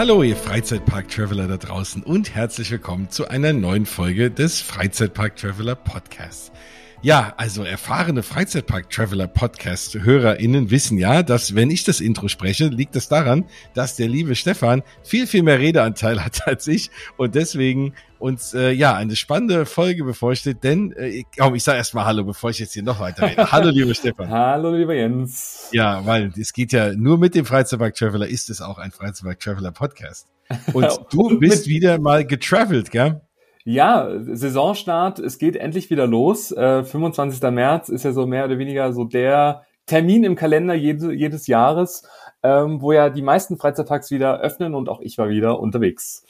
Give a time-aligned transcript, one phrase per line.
[0.00, 6.52] Hallo, ihr Freizeitpark-Traveler da draußen und herzlich willkommen zu einer neuen Folge des Freizeitpark-Traveler Podcasts.
[7.02, 13.46] Ja, also erfahrene Freizeitpark-Traveler-Podcast-HörerInnen wissen ja, dass wenn ich das Intro spreche, liegt es daran,
[13.72, 18.72] dass der liebe Stefan viel, viel mehr Redeanteil hat als ich und deswegen uns äh,
[18.72, 22.74] ja eine spannende Folge bevorsteht, denn äh, komm, ich sage erstmal Hallo, bevor ich jetzt
[22.74, 23.50] hier noch weiter rede.
[23.50, 24.28] Hallo, lieber Stefan.
[24.28, 25.70] Hallo, lieber Jens.
[25.72, 30.26] Ja, weil es geht ja nur mit dem Freizeitpark-Traveler ist es auch ein Freizeitpark-Traveler-Podcast.
[30.74, 33.22] Und du bist wieder mal getravelt, gell?
[33.70, 36.50] Ja, Saisonstart, es geht endlich wieder los.
[36.50, 37.40] Äh, 25.
[37.52, 42.02] März ist ja so mehr oder weniger so der Termin im Kalender jede, jedes Jahres,
[42.42, 46.24] ähm, wo ja die meisten Freizeitparks wieder öffnen und auch ich war wieder unterwegs.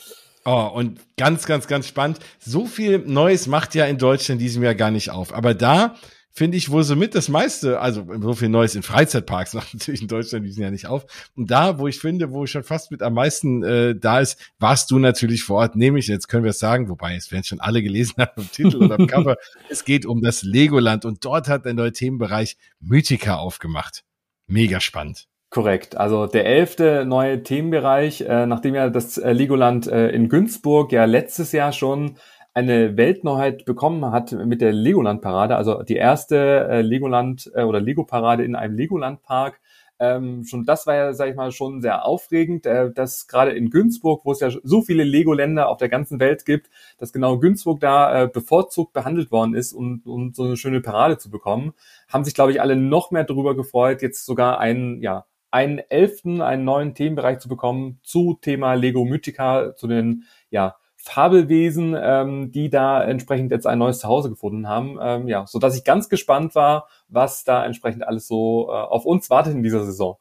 [0.44, 2.18] Oh, und ganz, ganz, ganz spannend.
[2.40, 5.32] So viel Neues macht ja in Deutschland diesem Jahr gar nicht auf.
[5.32, 5.94] Aber da
[6.32, 10.08] finde ich wohl somit das meiste, also so viel Neues in Freizeitparks macht natürlich in
[10.08, 11.30] Deutschland diesen Jahr nicht auf.
[11.36, 14.90] Und da, wo ich finde, wo schon fast mit am meisten äh, da ist, warst
[14.90, 17.82] du natürlich vor Ort, nämlich, jetzt können wir es sagen, wobei es werden schon alle
[17.82, 19.36] gelesen haben im Titel oder im Cover,
[19.68, 24.04] es geht um das Legoland und dort hat der neue Themenbereich Mythica aufgemacht.
[24.46, 25.26] Mega spannend.
[25.50, 25.96] Korrekt.
[25.96, 31.06] Also der elfte neue Themenbereich, äh, nachdem ja das äh, Legoland äh, in Günzburg ja
[31.06, 32.16] letztes Jahr schon
[32.54, 38.44] eine Weltneuheit bekommen hat mit der Legoland-Parade, also die erste äh, Legoland äh, oder Lego-Parade
[38.44, 39.60] in einem Legoland-Park.
[40.00, 43.68] Ähm, schon das war ja, sag ich mal, schon sehr aufregend, äh, dass gerade in
[43.68, 47.80] Günzburg, wo es ja so viele Lego-Länder auf der ganzen Welt gibt, dass genau Günzburg
[47.80, 51.74] da äh, bevorzugt behandelt worden ist, um, um so eine schöne Parade zu bekommen,
[52.08, 56.40] haben sich, glaube ich, alle noch mehr darüber gefreut, jetzt sogar einen, ja, einen elften,
[56.40, 62.68] einen neuen Themenbereich zu bekommen zu Thema Lego Mythica, zu den, ja, Fabelwesen, ähm, die
[62.68, 64.98] da entsprechend jetzt ein neues Zuhause gefunden haben.
[65.00, 69.06] Ähm, ja, so dass ich ganz gespannt war, was da entsprechend alles so äh, auf
[69.06, 70.18] uns wartet in dieser Saison.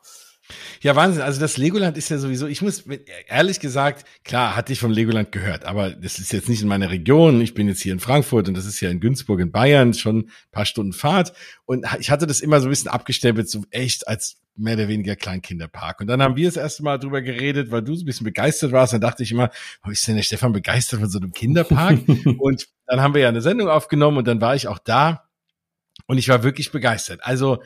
[0.81, 1.21] Ja, Wahnsinn.
[1.21, 2.85] Also das Legoland ist ja sowieso, ich muss
[3.27, 6.89] ehrlich gesagt, klar, hatte ich vom Legoland gehört, aber das ist jetzt nicht in meiner
[6.89, 7.41] Region.
[7.41, 10.19] Ich bin jetzt hier in Frankfurt und das ist ja in Günzburg in Bayern, schon
[10.19, 11.33] ein paar Stunden Fahrt.
[11.65, 15.15] Und ich hatte das immer so ein bisschen abgestempelt, so echt als mehr oder weniger
[15.15, 16.01] Kleinkinderpark.
[16.01, 18.71] Und dann haben wir das erste Mal drüber geredet, weil du so ein bisschen begeistert
[18.71, 18.93] warst.
[18.93, 19.49] Dann dachte ich immer,
[19.85, 21.99] oh, ist denn der Stefan begeistert von so einem Kinderpark?
[22.39, 25.29] und dann haben wir ja eine Sendung aufgenommen und dann war ich auch da
[26.07, 27.19] und ich war wirklich begeistert.
[27.23, 27.59] Also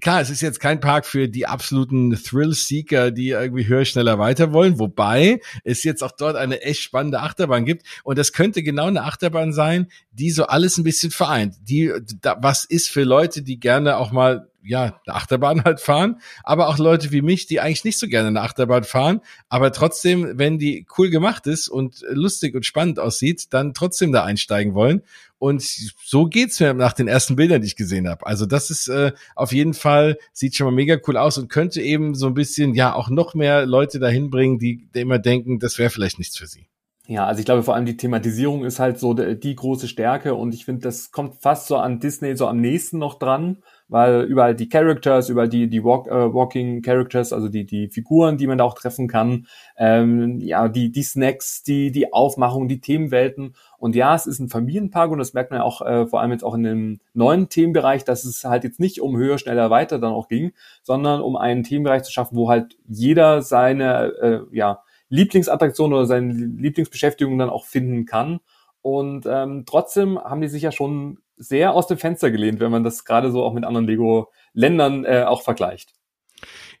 [0.00, 4.52] klar, es ist jetzt kein Park für die absoluten Thrill-Seeker, die irgendwie höher, schneller weiter
[4.52, 7.86] wollen, wobei es jetzt auch dort eine echt spannende Achterbahn gibt.
[8.02, 11.54] Und das könnte genau eine Achterbahn sein, die so alles ein bisschen vereint.
[11.62, 16.20] Die, da, was ist für Leute, die gerne auch mal ja, eine Achterbahn halt fahren,
[16.42, 20.38] aber auch Leute wie mich, die eigentlich nicht so gerne eine Achterbahn fahren, aber trotzdem,
[20.38, 25.02] wenn die cool gemacht ist und lustig und spannend aussieht, dann trotzdem da einsteigen wollen.
[25.38, 28.26] Und so geht's mir nach den ersten Bildern, die ich gesehen habe.
[28.26, 31.82] Also das ist äh, auf jeden Fall, sieht schon mal mega cool aus und könnte
[31.82, 35.58] eben so ein bisschen, ja, auch noch mehr Leute dahin bringen, die, die immer denken,
[35.58, 36.68] das wäre vielleicht nichts für sie.
[37.08, 40.34] Ja, also ich glaube vor allem die Thematisierung ist halt so die, die große Stärke
[40.34, 44.22] und ich finde, das kommt fast so an Disney so am nächsten noch dran weil
[44.22, 48.46] überall die Characters, überall die, die Walk, äh, Walking Characters, also die, die Figuren, die
[48.46, 53.54] man da auch treffen kann, ähm, ja, die, die Snacks, die, die Aufmachung, die Themenwelten.
[53.78, 56.32] Und ja, es ist ein Familienpark und das merkt man ja auch äh, vor allem
[56.32, 59.98] jetzt auch in dem neuen Themenbereich, dass es halt jetzt nicht um höher, schneller, weiter
[59.98, 64.82] dann auch ging, sondern um einen Themenbereich zu schaffen, wo halt jeder seine, äh, ja,
[65.08, 68.40] Lieblingsattraktion oder seine Lieblingsbeschäftigung dann auch finden kann.
[68.82, 72.84] Und ähm, trotzdem haben die sich ja schon sehr aus dem Fenster gelehnt, wenn man
[72.84, 75.92] das gerade so auch mit anderen Lego-Ländern äh, auch vergleicht.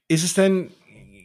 [0.08, 0.70] Ist es denn,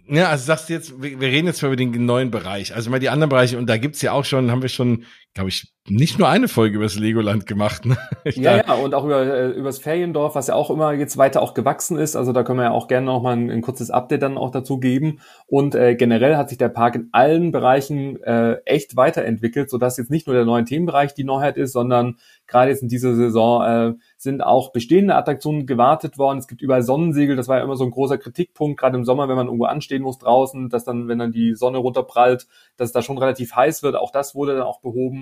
[0.07, 2.89] ja, also sagst du jetzt, wir, wir reden jetzt mal über den neuen Bereich, also
[2.89, 5.71] mal die anderen Bereiche, und da gibt's ja auch schon, haben wir schon, glaube ich,
[5.89, 7.85] nicht nur eine Folge über das Legoland gemacht.
[7.85, 7.97] Ne?
[8.25, 11.41] ja, ja, und auch über, äh, über das Feriendorf, was ja auch immer jetzt weiter
[11.41, 12.15] auch gewachsen ist.
[12.15, 14.51] Also da können wir ja auch gerne noch mal ein, ein kurzes Update dann auch
[14.51, 15.19] dazu geben.
[15.47, 20.11] Und äh, generell hat sich der Park in allen Bereichen äh, echt weiterentwickelt, sodass jetzt
[20.11, 23.93] nicht nur der neue Themenbereich die Neuheit ist, sondern gerade jetzt in dieser Saison äh,
[24.17, 26.37] sind auch bestehende Attraktionen gewartet worden.
[26.37, 29.29] Es gibt überall Sonnensegel, das war ja immer so ein großer Kritikpunkt, gerade im Sommer,
[29.29, 32.93] wenn man irgendwo anstehen muss draußen, dass dann, wenn dann die Sonne runterprallt, dass es
[32.93, 33.95] da schon relativ heiß wird.
[33.95, 35.20] Auch das wurde dann auch behoben.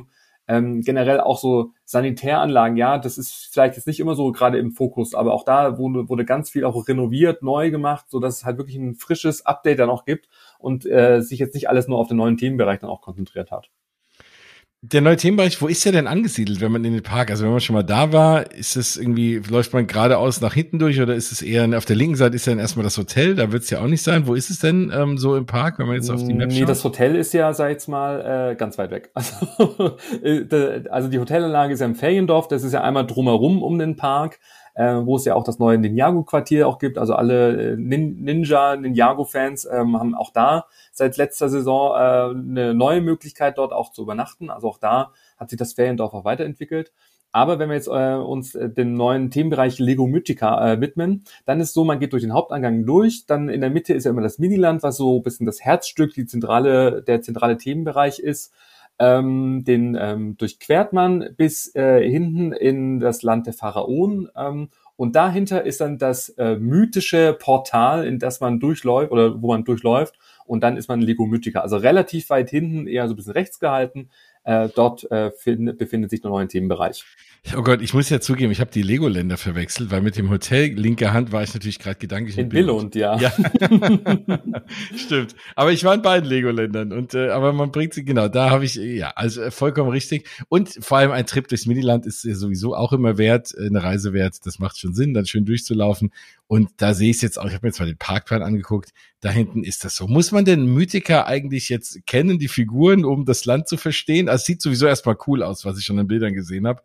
[0.50, 4.72] Ähm, generell auch so Sanitäranlagen, ja, das ist vielleicht jetzt nicht immer so gerade im
[4.72, 8.46] Fokus, aber auch da wurde, wurde ganz viel auch renoviert, neu gemacht, so dass es
[8.46, 12.00] halt wirklich ein frisches Update dann auch gibt und äh, sich jetzt nicht alles nur
[12.00, 13.70] auf den neuen Themenbereich dann auch konzentriert hat.
[14.82, 17.52] Der neue Themenbereich, wo ist der denn angesiedelt, wenn man in den Park, also wenn
[17.52, 21.16] man schon mal da war, ist es irgendwie, läuft man geradeaus nach hinten durch oder
[21.16, 23.70] ist es eher auf der linken Seite ist dann erstmal das Hotel, da wird es
[23.70, 24.26] ja auch nicht sein.
[24.26, 26.60] Wo ist es denn ähm, so im Park, wenn man jetzt auf die Map schaut?
[26.62, 29.12] Nee, das Hotel ist ja, sag ich jetzt mal, äh, ganz weit weg.
[29.20, 33.78] Also, äh, also die Hotelanlage ist ja im Feriendorf, das ist ja einmal drumherum um
[33.80, 34.40] den Park.
[34.80, 36.98] Äh, wo es ja auch das neue Ninjago-Quartier auch gibt.
[36.98, 42.74] Also alle äh, Nin Ninja, Ninjago-Fans ähm, haben auch da seit letzter Saison äh, eine
[42.74, 44.50] neue Möglichkeit, dort auch zu übernachten.
[44.50, 46.94] Also auch da hat sich das Feriendorf auch weiterentwickelt.
[47.34, 51.60] Aber wenn wir jetzt äh, uns äh, dem neuen Themenbereich Lego Mythica äh, widmen, dann
[51.60, 54.22] ist so, man geht durch den Hauptangang durch, dann in der Mitte ist ja immer
[54.22, 58.54] das Miniland, was so ein bisschen das Herzstück, die zentrale, der zentrale Themenbereich ist.
[59.00, 64.30] Ähm, den ähm, durchquert man bis äh, hinten in das Land der Pharaonen.
[64.36, 69.48] Ähm, und dahinter ist dann das äh, mythische Portal, in das man durchläuft oder wo
[69.48, 70.20] man durchläuft.
[70.46, 71.62] Und dann ist man Lego Mythica.
[71.62, 74.10] Also relativ weit hinten, eher so ein bisschen rechts gehalten.
[74.44, 77.06] Äh, dort äh, find, befindet sich der neue Themenbereich.
[77.56, 80.74] Oh Gott, ich muss ja zugeben, ich habe die Lego-Länder verwechselt, weil mit dem Hotel
[80.74, 83.18] linker Hand war ich natürlich gerade gedanklich in, in Billund, ja.
[83.18, 83.32] ja.
[84.96, 85.36] Stimmt.
[85.56, 88.28] Aber ich war in beiden Lego-Ländern und äh, aber man bringt sie genau.
[88.28, 90.28] Da habe ich ja also äh, vollkommen richtig.
[90.50, 93.84] Und vor allem ein Trip durchs Miniland ist ja sowieso auch immer wert, äh, eine
[93.84, 94.46] Reise wert.
[94.46, 96.12] Das macht schon Sinn, dann schön durchzulaufen.
[96.48, 97.46] Und da sehe ich es jetzt auch.
[97.46, 98.92] Ich habe mir jetzt mal den Parkplan angeguckt.
[99.22, 100.08] Da hinten ist das so.
[100.08, 104.30] Muss man denn Mythica eigentlich jetzt kennen, die Figuren, um das Land zu verstehen?
[104.30, 106.82] Also sieht sowieso erstmal cool aus, was ich schon in Bildern gesehen habe.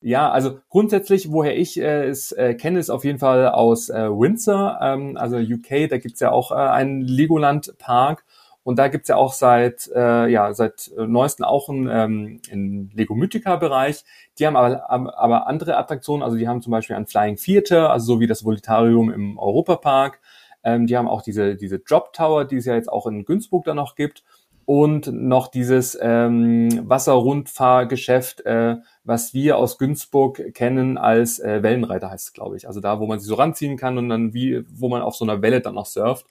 [0.00, 4.08] Ja, also grundsätzlich, woher ich äh, es äh, kenne, ist auf jeden Fall aus äh,
[4.08, 8.24] Windsor, ähm, also UK, da gibt's ja auch äh, einen Legoland-Park
[8.62, 12.90] und da gibt's ja auch seit, äh, ja, seit äh, neuesten auch einen, ähm, einen
[12.94, 14.04] Lego Mythica-Bereich.
[14.38, 18.14] Die haben aber, aber andere Attraktionen, also die haben zum Beispiel ein Flying Theater, also
[18.14, 20.20] so wie das Volitarium im Europapark.
[20.62, 23.64] Ähm, die haben auch diese, diese Drop Tower, die es ja jetzt auch in Günzburg
[23.64, 24.22] da noch gibt
[24.68, 32.26] und noch dieses ähm, Wasserrundfahrgeschäft, äh, was wir aus Günzburg kennen als äh, Wellenreiter heißt
[32.26, 32.66] es, glaube ich.
[32.66, 35.24] Also da, wo man sich so ranziehen kann und dann wie, wo man auf so
[35.24, 36.26] einer Welle dann noch surft.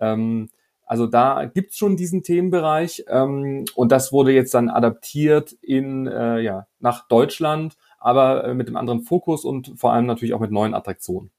[0.00, 0.50] Ähm,
[0.84, 6.40] also da gibt's schon diesen Themenbereich ähm, und das wurde jetzt dann adaptiert in äh,
[6.40, 10.50] ja nach Deutschland, aber äh, mit einem anderen Fokus und vor allem natürlich auch mit
[10.50, 11.30] neuen Attraktionen.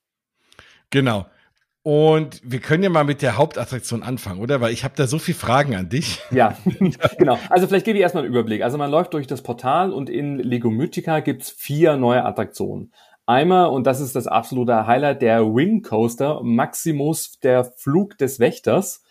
[0.90, 1.28] Genau.
[1.81, 4.60] Und wir können ja mal mit der Hauptattraktion anfangen, oder?
[4.60, 6.20] Weil ich habe da so viele Fragen an dich.
[6.30, 6.58] Ja,
[7.18, 7.40] genau.
[7.50, 8.64] Also vielleicht gebe ich erstmal einen Überblick.
[8.64, 12.92] Also man läuft durch das Portal und in Lego Mythica gibt's vier neue Attraktionen.
[13.26, 19.04] Einmal, und das ist das absolute Highlight, der Wing Coaster Maximus, der Flug des Wächters.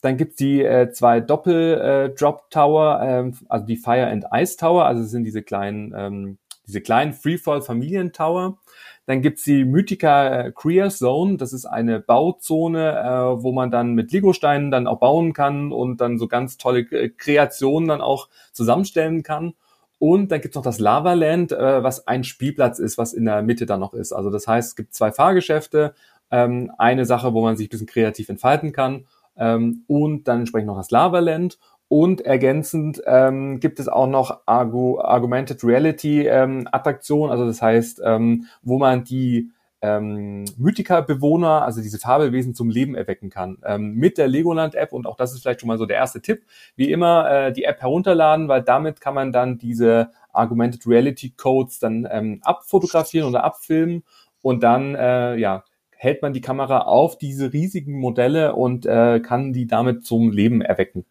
[0.00, 4.86] Dann gibt's die äh, zwei Doppel-Drop äh, Tower, ähm, also die Fire and Ice Tower,
[4.86, 8.58] also sind diese kleinen, ähm, diese kleinen Freefall Familien Tower.
[9.06, 11.36] Dann gibt's die Mythica Create Zone.
[11.36, 16.00] Das ist eine Bauzone, äh, wo man dann mit Legosteinen dann auch bauen kann und
[16.00, 19.54] dann so ganz tolle Kreationen dann auch zusammenstellen kann.
[19.98, 23.42] Und dann gibt's noch das Lava Land, äh, was ein Spielplatz ist, was in der
[23.42, 24.12] Mitte dann noch ist.
[24.12, 25.94] Also das heißt, es gibt zwei Fahrgeschäfte,
[26.30, 29.06] ähm, eine Sache, wo man sich ein bisschen kreativ entfalten kann
[29.36, 31.58] ähm, und dann entsprechend noch das Lava Land.
[31.88, 38.02] Und ergänzend ähm, gibt es auch noch Argu Augmented Reality ähm, Attraktion, also das heißt,
[38.04, 39.50] ähm, wo man die
[39.82, 43.58] ähm, Mythica-Bewohner, also diese Fabelwesen zum Leben erwecken kann.
[43.64, 46.44] Ähm, mit der Legoland-App und auch das ist vielleicht schon mal so der erste Tipp.
[46.74, 51.78] Wie immer äh, die App herunterladen, weil damit kann man dann diese Augmented Reality Codes
[51.78, 54.02] dann ähm, abfotografieren oder abfilmen
[54.42, 55.64] und dann äh, ja
[55.98, 60.60] hält man die Kamera auf diese riesigen Modelle und äh, kann die damit zum Leben
[60.60, 61.06] erwecken.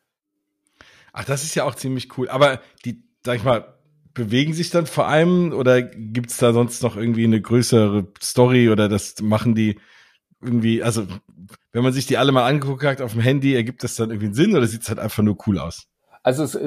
[1.17, 2.27] Ach, das ist ja auch ziemlich cool.
[2.27, 3.73] Aber die, sag ich mal,
[4.13, 8.89] bewegen sich dann vor allem oder gibt's da sonst noch irgendwie eine größere Story oder
[8.89, 9.79] das machen die
[10.41, 11.07] irgendwie, also
[11.71, 14.25] wenn man sich die alle mal angeguckt hat auf dem Handy, ergibt das dann irgendwie
[14.25, 15.87] einen Sinn oder sieht's halt einfach nur cool aus?
[16.25, 16.57] Also es,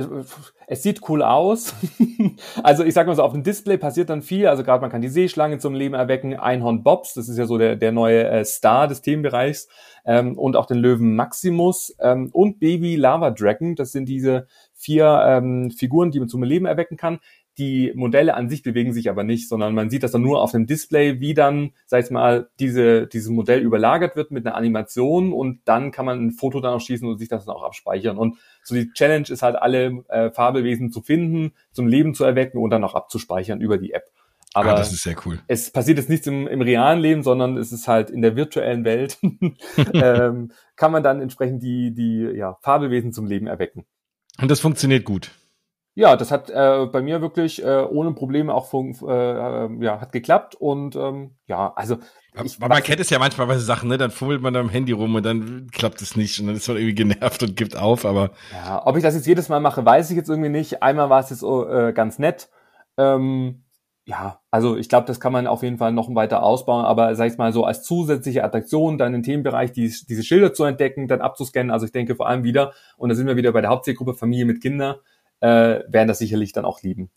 [0.68, 1.74] es sieht cool aus.
[2.62, 4.46] also ich sag mal so, auf dem Display passiert dann viel.
[4.46, 7.58] Also gerade man kann die Seeschlange zum Leben erwecken, Einhorn Bobs, das ist ja so
[7.58, 9.66] der, der neue äh, Star des Themenbereichs,
[10.08, 13.74] ähm, und auch den Löwen Maximus ähm, und Baby Lava Dragon.
[13.74, 17.18] Das sind diese vier ähm, Figuren, die man zum Leben erwecken kann.
[17.58, 20.52] Die Modelle an sich bewegen sich aber nicht, sondern man sieht das dann nur auf
[20.52, 25.32] dem Display, wie dann, sag ich mal, diese, dieses Modell überlagert wird mit einer Animation
[25.32, 28.16] und dann kann man ein Foto dann auch schießen und sich das dann auch abspeichern.
[28.16, 32.58] Und so die Challenge ist halt, alle äh, Fabelwesen zu finden, zum Leben zu erwecken
[32.58, 34.04] und dann auch abzuspeichern über die App.
[34.54, 35.40] Ah, Aber ah, das ist sehr cool.
[35.46, 38.84] Es passiert jetzt nichts im, im realen Leben, sondern es ist halt in der virtuellen
[38.84, 39.18] Welt,
[39.92, 43.84] ähm, kann man dann entsprechend die, die ja, Fabelwesen zum Leben erwecken.
[44.40, 45.32] Und das funktioniert gut.
[45.98, 50.00] Ja, das hat äh, bei mir wirklich äh, ohne Probleme auch fun äh, äh, ja,
[50.00, 51.96] hat geklappt und ähm, ja, also
[52.44, 53.98] ich, man kennt es ja manchmal bei Sachen, ne?
[53.98, 56.76] Dann fummelt man am Handy rum und dann klappt es nicht und dann ist man
[56.76, 58.30] irgendwie genervt und gibt auf, aber.
[58.52, 60.84] Ja, ob ich das jetzt jedes Mal mache, weiß ich jetzt irgendwie nicht.
[60.84, 62.48] Einmal war es jetzt äh, ganz nett.
[62.96, 63.64] Ähm,
[64.04, 67.32] ja, also ich glaube, das kann man auf jeden Fall noch weiter ausbauen, aber sag
[67.32, 71.20] ich mal so als zusätzliche Attraktion dann im Themenbereich die, diese Schilder zu entdecken, dann
[71.20, 71.72] abzuscannen.
[71.72, 74.44] Also ich denke vor allem wieder, und da sind wir wieder bei der Hauptzielgruppe Familie
[74.44, 74.94] mit Kindern,
[75.40, 77.10] äh, werden das sicherlich dann auch lieben.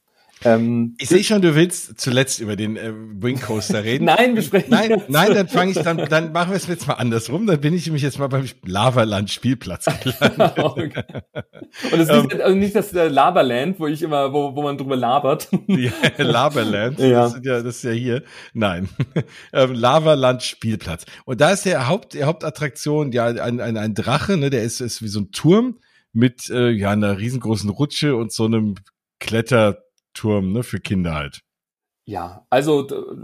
[0.44, 4.06] Ähm, ich sehe schon, du willst zuletzt über den äh, Wing Coaster reden.
[4.06, 6.96] nein, wir sprechen Nein, nein, dann fange ich dann, dann machen wir es jetzt mal
[6.96, 7.46] andersrum.
[7.46, 10.58] Dann bin ich nämlich jetzt mal beim Lavaland Spielplatz gelandet.
[10.58, 11.04] okay.
[11.92, 14.63] Und es ist um, nicht, also nicht das äh, Laberland, wo ich immer, wo, wo
[14.63, 15.48] man drüber labert.
[15.68, 17.24] Ja, Laberland, ja.
[17.24, 18.24] Das, ist ja, das ist ja hier.
[18.54, 18.90] Nein,
[19.54, 21.06] ähm, Lavaland Spielplatz.
[21.25, 24.50] Und da ist der Haupt, die Hauptattraktion ja ein, ein, ein Drache, ne?
[24.50, 25.78] Der ist, ist wie so ein Turm
[26.13, 28.75] mit äh, ja einer riesengroßen Rutsche und so einem
[29.20, 31.41] Kletterturm ne, für Kinder halt.
[32.06, 32.84] Ja, also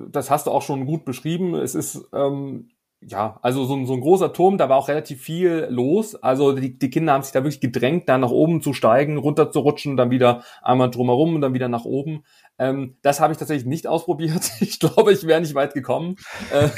[0.09, 1.55] das hast du auch schon gut beschrieben.
[1.55, 2.69] Es ist ähm,
[3.01, 6.15] ja, also so ein, so ein großer Turm, da war auch relativ viel los.
[6.15, 9.51] Also die, die Kinder haben sich da wirklich gedrängt, da nach oben zu steigen, runter
[9.51, 12.23] zu rutschen, dann wieder einmal drumherum und dann wieder nach oben.
[12.57, 14.51] Ähm, das habe ich tatsächlich nicht ausprobiert.
[14.61, 16.15] Ich glaube, ich wäre nicht weit gekommen.
[16.51, 16.69] Äh,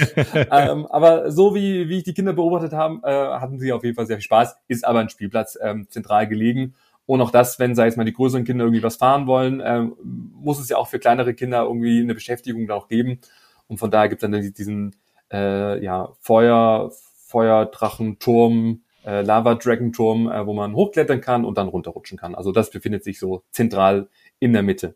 [0.52, 3.96] ähm, aber so wie, wie ich die Kinder beobachtet habe, äh, hatten sie auf jeden
[3.96, 4.58] Fall sehr viel Spaß.
[4.68, 6.76] Ist aber ein Spielplatz ähm, zentral gelegen.
[7.06, 9.96] Und auch das, wenn, sei jetzt mal, die größeren Kinder irgendwie was fahren wollen, ähm,
[10.04, 13.22] muss es ja auch für kleinere Kinder irgendwie eine Beschäftigung da auch geben.
[13.68, 14.96] Und von daher gibt es dann diesen
[15.32, 16.92] äh, ja, Feuer,
[17.28, 22.36] Feuerdrachen, Turm, äh, Lava-Dragon-Turm, äh, wo man hochklettern kann und dann runterrutschen kann.
[22.36, 24.08] Also das befindet sich so zentral
[24.40, 24.96] in der Mitte.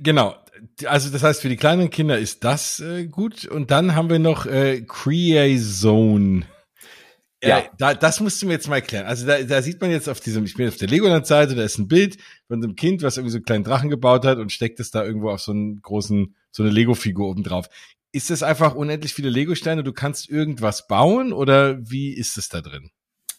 [0.00, 0.34] Genau.
[0.86, 3.46] Also das heißt, für die kleinen Kinder ist das äh, gut.
[3.46, 6.44] Und dann haben wir noch äh, Creazone.
[7.42, 9.06] Ja, äh, da, das musst du mir jetzt mal erklären.
[9.06, 11.78] Also da, da sieht man jetzt auf diesem, ich bin auf der Legoland-Seite, da ist
[11.78, 14.78] ein Bild von einem Kind, was irgendwie so einen kleinen Drachen gebaut hat und steckt
[14.78, 17.68] es da irgendwo auf so einen großen, so eine Lego-Figur oben drauf.
[18.12, 19.82] Ist das einfach unendlich viele Lego-Steine?
[19.82, 22.90] Du kannst irgendwas bauen oder wie ist es da drin?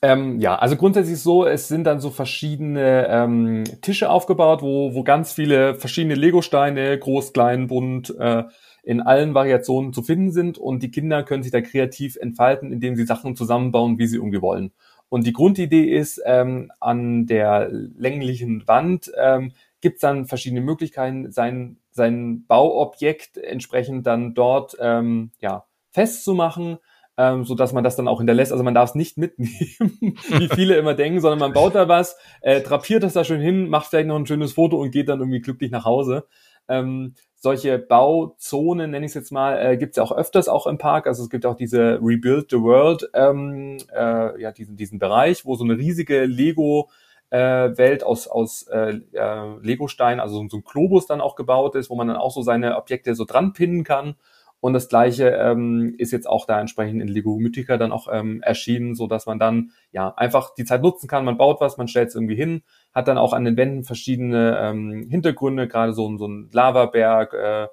[0.02, 5.04] Ähm, ja, also grundsätzlich so, es sind dann so verschiedene ähm, Tische aufgebaut, wo, wo
[5.04, 8.44] ganz viele verschiedene Lego-Steine, groß, klein, bunt, äh,
[8.84, 12.98] in allen Variationen zu finden sind und die Kinder können sich da kreativ entfalten, indem
[12.98, 14.74] sie Sachen zusammenbauen, wie sie irgendwie wollen.
[15.08, 21.32] Und die Grundidee ist, ähm, an der länglichen Wand ähm, gibt es dann verschiedene Möglichkeiten,
[21.32, 26.80] sein, sein Bauobjekt entsprechend dann dort ähm, ja, festzumachen
[27.18, 28.52] ähm, so dass man das dann auch hinterlässt.
[28.52, 29.52] Also man darf es nicht mitnehmen,
[30.30, 33.70] wie viele immer denken, sondern man baut da was, äh, drapiert das da schön hin,
[33.70, 36.26] macht vielleicht noch ein schönes Foto und geht dann irgendwie glücklich nach Hause.
[36.68, 40.66] Ähm, solche Bauzonen, nenne ich es jetzt mal, äh, gibt es ja auch öfters auch
[40.66, 41.08] im Park.
[41.08, 45.56] Also es gibt auch diese Rebuild the World, ähm, äh, ja, diesen, diesen Bereich, wo
[45.56, 46.90] so eine riesige Lego
[47.34, 51.76] äh, Welt aus, aus äh, äh, Lego-Stein, also so, so ein Globus dann auch gebaut
[51.76, 54.16] ist, wo man dann auch so seine Objekte so dran pinnen kann
[54.64, 58.42] und das gleiche ähm, ist jetzt auch da entsprechend in Lego Mythica dann auch ähm,
[58.42, 61.26] erschienen, so dass man dann ja einfach die Zeit nutzen kann.
[61.26, 62.64] Man baut was, man stellt es irgendwie hin,
[62.94, 67.68] hat dann auch an den Wänden verschiedene ähm, Hintergründe, gerade so, so ein Lavaberg, äh,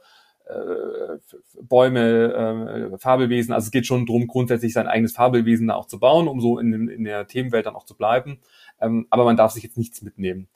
[1.63, 3.53] Bäume, äh, Fabelwesen.
[3.53, 6.59] Also es geht schon drum, grundsätzlich sein eigenes Fabelwesen da auch zu bauen, um so
[6.59, 8.39] in, in der Themenwelt dann auch zu bleiben.
[8.81, 10.49] Ähm, aber man darf sich jetzt nichts mitnehmen.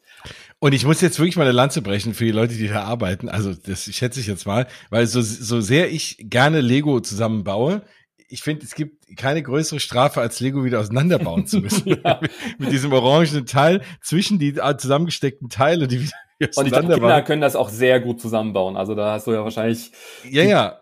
[0.59, 3.29] Und ich muss jetzt wirklich mal eine Lanze brechen für die Leute, die da arbeiten.
[3.29, 7.83] Also das schätze ich jetzt mal, weil so, so sehr ich gerne Lego zusammenbaue,
[8.29, 12.01] ich finde, es gibt keine größere Strafe, als Lego wieder auseinanderbauen zu müssen.
[12.05, 12.21] ja.
[12.59, 17.41] Mit diesem orangenen Teil zwischen die zusammengesteckten Teile, die wieder und ich glaube, Kinder können
[17.41, 18.77] das auch sehr gut zusammenbauen.
[18.77, 19.93] Also da hast du ja wahrscheinlich.
[20.29, 20.81] Ja, ja,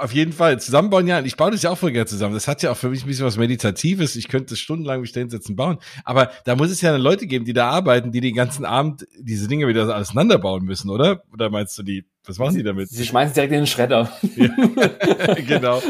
[0.00, 0.58] auf jeden Fall.
[0.60, 1.20] Zusammenbauen, ja.
[1.20, 2.34] Ich baue das ja auch voll gerne zusammen.
[2.34, 4.16] Das hat ja auch für mich ein bisschen was Meditatives.
[4.16, 5.78] Ich könnte das stundenlang mich da hinsetzen bauen.
[6.04, 9.06] Aber da muss es ja dann Leute geben, die da arbeiten, die den ganzen Abend
[9.18, 11.22] diese Dinge wieder auseinanderbauen müssen, oder?
[11.32, 12.06] Oder meinst du die?
[12.28, 12.90] Was machen Sie damit?
[12.90, 14.12] Sie schmeißen direkt in den Schredder.
[14.36, 15.80] Ja, genau.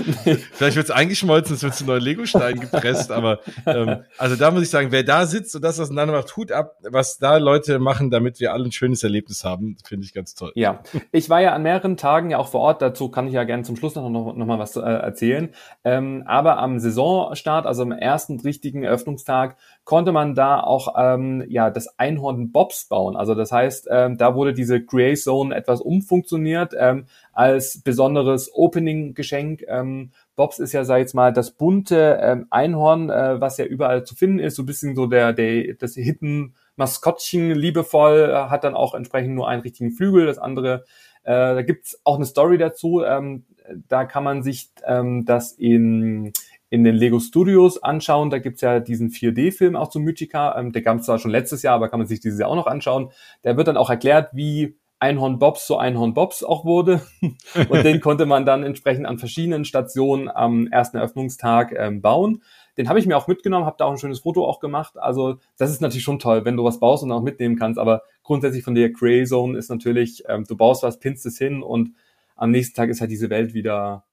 [0.53, 4.63] Vielleicht wird es eingeschmolzen, es wird zu neuen Lego-Steinen gepresst, aber ähm, also da muss
[4.63, 8.13] ich sagen, wer da sitzt und das auseinander macht, Hut ab, was da Leute machen,
[8.13, 10.53] damit wir alle ein schönes Erlebnis haben, finde ich ganz toll.
[10.55, 10.81] Ja,
[11.11, 13.65] ich war ja an mehreren Tagen ja auch vor Ort, dazu kann ich ja gerne
[13.65, 15.49] zum Schluss noch, noch, noch mal was äh, erzählen.
[15.83, 19.57] Ähm, aber am Saisonstart, also am ersten richtigen Eröffnungstag,
[19.89, 23.17] konnte man da auch ähm, ja das Einhorn Bobs bauen.
[23.17, 29.63] Also das heißt, ähm, da wurde diese Grey Zone etwas umfunktioniert ähm, als besonderes Opening-Geschenk.
[29.67, 33.65] Ähm, Bobs ist ja, sag ich jetzt mal, das bunte ähm, Einhorn, äh, was ja
[33.65, 38.51] überall zu finden ist, so ein bisschen so der, der das Hidden Maskottchen liebevoll, äh,
[38.51, 40.85] hat dann auch entsprechend nur einen richtigen Flügel, das andere
[41.25, 43.03] äh, da gibt's auch eine Story dazu.
[43.05, 43.45] Ähm,
[43.89, 46.33] da kann man sich ähm, das in
[46.71, 48.31] in den Lego Studios anschauen.
[48.31, 50.59] Da gibt's ja diesen 4D-Film auch zu Mythica.
[50.59, 52.67] Ähm, der kam zwar schon letztes Jahr, aber kann man sich dieses Jahr auch noch
[52.67, 53.11] anschauen.
[53.45, 57.01] Der wird dann auch erklärt, wie Einhorn Bobs zu Einhorn Bobs auch wurde.
[57.69, 62.43] Und den konnte man dann entsprechend an verschiedenen Stationen am ersten Eröffnungstag ähm, bauen.
[62.77, 64.99] Den habe ich mir auch mitgenommen, habe da auch ein schönes Foto auch gemacht.
[64.99, 67.79] Also das ist natürlich schon toll, wenn du was baust und auch mitnehmen kannst.
[67.79, 71.63] Aber grundsätzlich von der Grey Zone ist natürlich, ähm, du baust was, pinst es hin
[71.63, 71.95] und
[72.37, 74.05] am nächsten Tag ist halt diese Welt wieder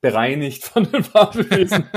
[0.00, 1.84] bereinigt von den Fabelwesen.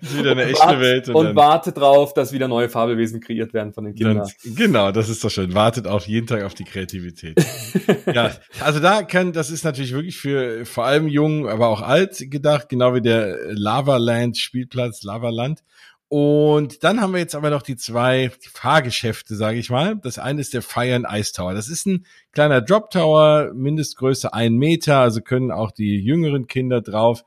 [0.00, 1.08] wieder eine echte wart, Welt.
[1.08, 4.28] Und, und wartet drauf, dass wieder neue Fabelwesen kreiert werden von den Kindern.
[4.44, 5.54] Dann, genau, das ist doch schön.
[5.54, 7.44] Wartet auf jeden Tag auf die Kreativität.
[8.14, 12.24] ja, also da kann, das ist natürlich wirklich für vor allem jung, aber auch alt
[12.30, 15.62] gedacht, genau wie der Lavaland Spielplatz, Lavaland.
[16.08, 19.96] Und dann haben wir jetzt aber noch die zwei Fahrgeschäfte, sage ich mal.
[19.96, 21.52] Das eine ist der Fire and Ice Tower.
[21.52, 26.80] Das ist ein kleiner Drop Tower, Mindestgröße ein Meter, also können auch die jüngeren Kinder
[26.80, 27.24] drauf.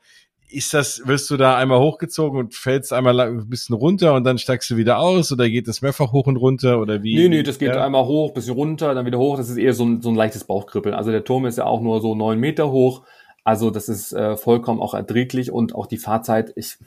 [0.48, 4.38] Ist das, wirst du da einmal hochgezogen und fällst einmal ein bisschen runter und dann
[4.38, 7.14] steigst du wieder aus oder geht das mehrfach hoch und runter oder wie?
[7.16, 7.84] Nee, nee, das geht ja.
[7.84, 9.36] einmal hoch, bisschen runter, dann wieder hoch.
[9.36, 10.94] Das ist eher so ein, so ein leichtes Bauchkribbeln.
[10.94, 13.02] Also der Turm ist ja auch nur so neun Meter hoch.
[13.44, 16.78] Also das ist äh, vollkommen auch erträglich und auch die Fahrzeit, ich,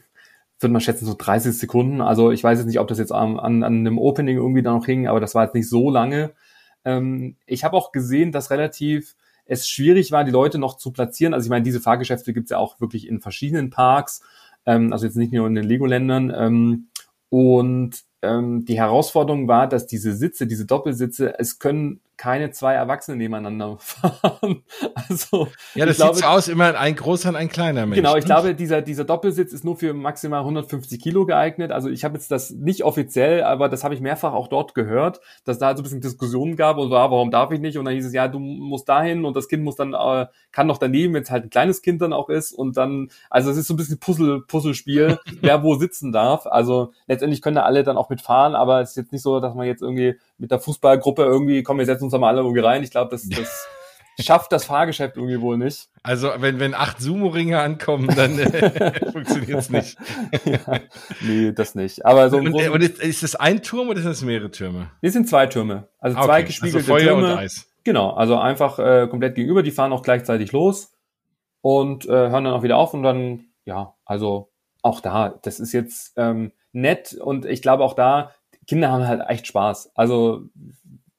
[0.64, 2.02] würde man schätzen, so 30 Sekunden.
[2.02, 4.72] Also ich weiß jetzt nicht, ob das jetzt an, an, an einem Opening irgendwie da
[4.74, 6.32] noch hing, aber das war jetzt nicht so lange.
[6.86, 9.16] Ähm, ich habe auch gesehen, dass relativ
[9.46, 11.34] es schwierig war, die Leute noch zu platzieren.
[11.34, 14.22] Also ich meine, diese Fahrgeschäfte gibt es ja auch wirklich in verschiedenen Parks,
[14.66, 16.34] ähm, also jetzt nicht nur in den Lego-Ländern.
[16.36, 16.88] Ähm,
[17.30, 23.18] und ähm, die Herausforderung war, dass diese Sitze, diese Doppelsitze, es können keine zwei Erwachsene
[23.18, 24.64] nebeneinander fahren.
[24.96, 27.98] Also ja, das glaube, sieht so aus, immer ein großer und ein kleiner Mensch.
[27.98, 31.74] Genau, ich glaube, dieser dieser Doppelsitz ist nur für maximal 150 Kilo geeignet.
[31.74, 35.20] Also ich habe jetzt das nicht offiziell, aber das habe ich mehrfach auch dort gehört,
[35.44, 37.78] dass da halt so ein bisschen Diskussionen gab und war, warum darf ich nicht?
[37.78, 40.68] Und dann hieß es, ja, du musst dahin und das Kind muss dann äh, kann
[40.68, 43.58] noch daneben, wenn es halt ein kleines Kind dann auch ist und dann, also es
[43.58, 46.48] ist so ein bisschen Puzzle Puzzlespiel, wer wo sitzen darf.
[46.48, 49.56] Also letztendlich können da alle dann auch mitfahren, aber es ist jetzt nicht so, dass
[49.56, 52.62] man jetzt irgendwie mit der Fußballgruppe irgendwie, komm, wir setzen uns da mal alle irgendwie
[52.62, 52.84] rein.
[52.84, 53.68] Ich glaube, das, das
[54.20, 55.90] schafft das Fahrgeschäft irgendwie wohl nicht.
[56.04, 59.98] Also wenn, wenn acht Sumo-Ringe ankommen, dann äh, funktioniert es nicht.
[60.46, 60.80] ja,
[61.22, 62.06] nee, das nicht.
[62.06, 64.92] Aber so und, und ist, ist das ein Turm oder sind das mehrere Türme?
[65.02, 65.88] Wir sind zwei Türme.
[66.00, 66.46] Also zwei okay.
[66.46, 67.34] gespiegelte also Feuer Türme.
[67.34, 67.70] Und Eis.
[67.84, 70.94] Genau, also einfach äh, komplett gegenüber, die fahren auch gleichzeitig los
[71.62, 75.74] und äh, hören dann auch wieder auf und dann, ja, also auch da, das ist
[75.74, 78.32] jetzt ähm, nett und ich glaube auch da,
[78.68, 79.92] Kinder haben halt echt Spaß.
[79.96, 80.44] Also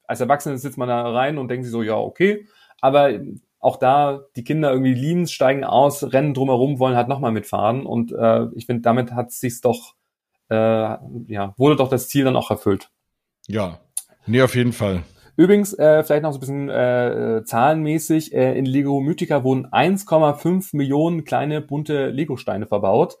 [0.07, 2.47] als Erwachsene sitzt man da rein und denkt sich so, ja, okay.
[2.81, 3.11] Aber
[3.59, 7.85] auch da, die Kinder irgendwie lieben, steigen aus, rennen drumherum, wollen halt nochmal mitfahren.
[7.85, 9.95] Und äh, ich finde, damit hat sich's doch,
[10.49, 12.91] äh, ja, wurde doch das Ziel dann auch erfüllt.
[13.47, 13.79] Ja,
[14.27, 15.03] nee, auf jeden Fall.
[15.37, 20.75] Übrigens, äh, vielleicht noch so ein bisschen äh, zahlenmäßig, äh, in Lego Mythica wurden 1,5
[20.75, 23.17] Millionen kleine bunte Lego-Steine verbaut.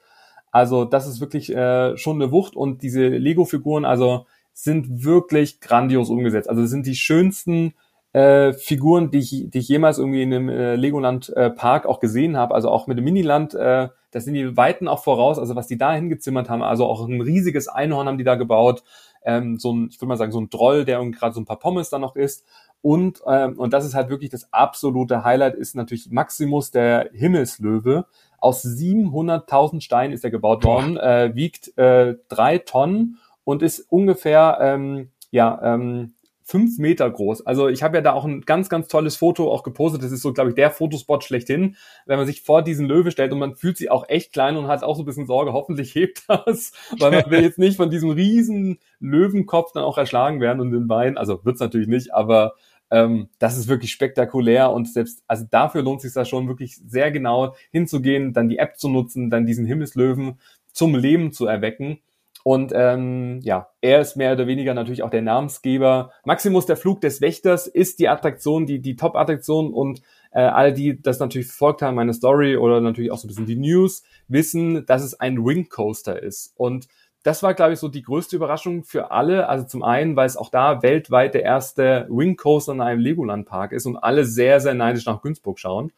[0.55, 6.09] Also das ist wirklich äh, schon eine Wucht und diese Lego-Figuren, also sind wirklich grandios
[6.09, 6.49] umgesetzt.
[6.49, 7.73] Also das sind die schönsten
[8.13, 11.99] äh, Figuren, die ich, die ich jemals irgendwie in einem äh, Legoland äh, Park auch
[11.99, 12.55] gesehen habe.
[12.55, 15.39] Also auch mit dem Miniland, äh, da sind die Weiten auch voraus.
[15.39, 18.81] Also was die da hingezimmert haben, also auch ein riesiges Einhorn haben die da gebaut.
[19.25, 21.59] Ähm, so ein, ich würde mal sagen, so ein Droll, der gerade so ein paar
[21.59, 22.45] Pommes da noch isst.
[22.81, 28.05] Und, ähm, und das ist halt wirklich das absolute Highlight, ist natürlich Maximus, der Himmelslöwe.
[28.45, 34.59] Aus 700.000 Steinen ist er gebaut worden, äh, wiegt äh, drei Tonnen und ist ungefähr
[34.61, 37.47] ähm, ja ähm, fünf Meter groß.
[37.47, 40.03] Also ich habe ja da auch ein ganz, ganz tolles Foto auch gepostet.
[40.03, 43.31] Das ist so, glaube ich, der Fotospot schlechthin, wenn man sich vor diesen Löwe stellt
[43.33, 45.95] und man fühlt sich auch echt klein und hat auch so ein bisschen Sorge, hoffentlich
[45.95, 50.59] hebt das, weil man will jetzt nicht von diesem riesen Löwenkopf dann auch erschlagen werden
[50.59, 51.17] und den Beinen.
[51.17, 52.53] Also wird's natürlich nicht, aber
[52.91, 57.11] ähm, das ist wirklich spektakulär und selbst, also dafür lohnt sich da schon wirklich sehr
[57.11, 60.39] genau hinzugehen, dann die App zu nutzen, dann diesen Himmelslöwen
[60.71, 61.99] zum Leben zu erwecken.
[62.43, 66.11] Und ähm, ja, er ist mehr oder weniger natürlich auch der Namensgeber.
[66.25, 71.01] Maximus, der Flug des Wächters, ist die Attraktion, die, die Top-Attraktion und äh, alle, die
[71.01, 74.85] das natürlich verfolgt haben, meine Story oder natürlich auch so ein bisschen die News, wissen,
[74.85, 76.53] dass es ein Wing Coaster ist.
[76.55, 76.87] Und
[77.25, 79.49] das war, glaube ich, so die größte Überraschung für alle.
[79.49, 83.47] Also zum einen, weil es auch da weltweit der erste Wing Coaster in einem Legoland
[83.47, 85.91] Park ist und alle sehr, sehr neidisch nach Günzburg schauen.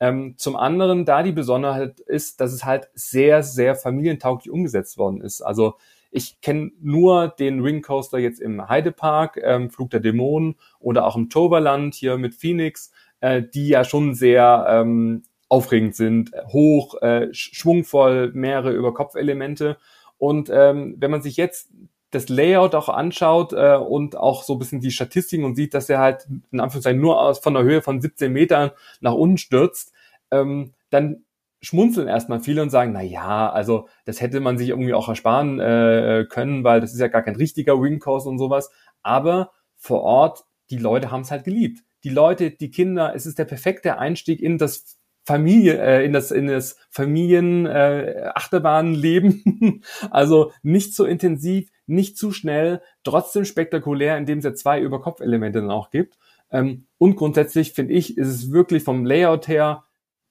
[0.00, 5.20] Ähm, zum anderen, da die Besonderheit ist, dass es halt sehr, sehr familientauglich umgesetzt worden
[5.20, 5.42] ist.
[5.42, 5.74] Also
[6.10, 11.14] ich kenne nur den Ring Coaster jetzt im Heidepark, ähm, Flug der Dämonen oder auch
[11.14, 12.90] im Toverland hier mit Phoenix,
[13.20, 19.76] äh, die ja schon sehr ähm, aufregend sind, hoch, äh, schwungvoll, mehrere Überkopfelemente.
[20.20, 21.70] Und ähm, wenn man sich jetzt
[22.10, 25.88] das Layout auch anschaut äh, und auch so ein bisschen die Statistiken und sieht, dass
[25.88, 29.94] er halt in Anführungszeichen nur aus von der Höhe von 17 Metern nach unten stürzt,
[30.30, 31.24] ähm, dann
[31.62, 35.58] schmunzeln erstmal viele und sagen, na ja, also das hätte man sich irgendwie auch ersparen
[35.58, 38.70] äh, können, weil das ist ja gar kein richtiger Wing Course und sowas.
[39.02, 41.82] Aber vor Ort, die Leute haben es halt geliebt.
[42.04, 46.30] Die Leute, die Kinder, es ist der perfekte Einstieg in das Familie, äh, in das,
[46.30, 48.30] in das Familien äh,
[50.10, 55.70] also nicht so intensiv, nicht zu schnell, trotzdem spektakulär, indem es ja zwei Überkopfelemente dann
[55.70, 56.18] auch gibt.
[56.50, 59.84] Ähm, und grundsätzlich finde ich, ist es wirklich vom Layout her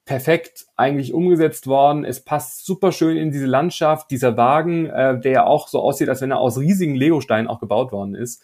[0.05, 2.03] perfekt eigentlich umgesetzt worden.
[2.03, 4.09] Es passt super schön in diese Landschaft.
[4.09, 7.59] Dieser Wagen, äh, der ja auch so aussieht, als wenn er aus riesigen Legosteinen auch
[7.59, 8.41] gebaut worden ist.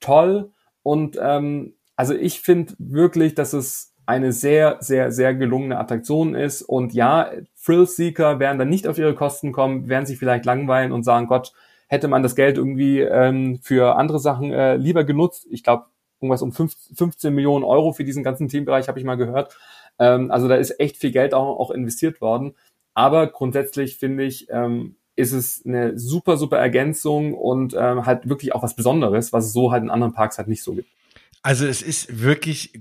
[0.00, 0.50] Toll.
[0.82, 6.62] Und ähm, also ich finde wirklich, dass es eine sehr, sehr, sehr gelungene Attraktion ist.
[6.62, 7.30] Und ja,
[7.64, 11.52] Thrill-Seeker werden dann nicht auf ihre Kosten kommen, werden sich vielleicht langweilen und sagen, Gott,
[11.88, 15.46] hätte man das Geld irgendwie ähm, für andere Sachen äh, lieber genutzt.
[15.50, 15.86] Ich glaube,
[16.20, 19.56] irgendwas um 15 Millionen Euro für diesen ganzen Themenbereich habe ich mal gehört.
[19.98, 22.54] Ähm, also da ist echt viel Geld auch, auch investiert worden.
[22.94, 28.54] Aber grundsätzlich finde ich, ähm, ist es eine super, super Ergänzung und ähm, halt wirklich
[28.54, 30.88] auch was Besonderes, was es so halt in anderen Parks halt nicht so gibt.
[31.42, 32.72] Also es ist wirklich,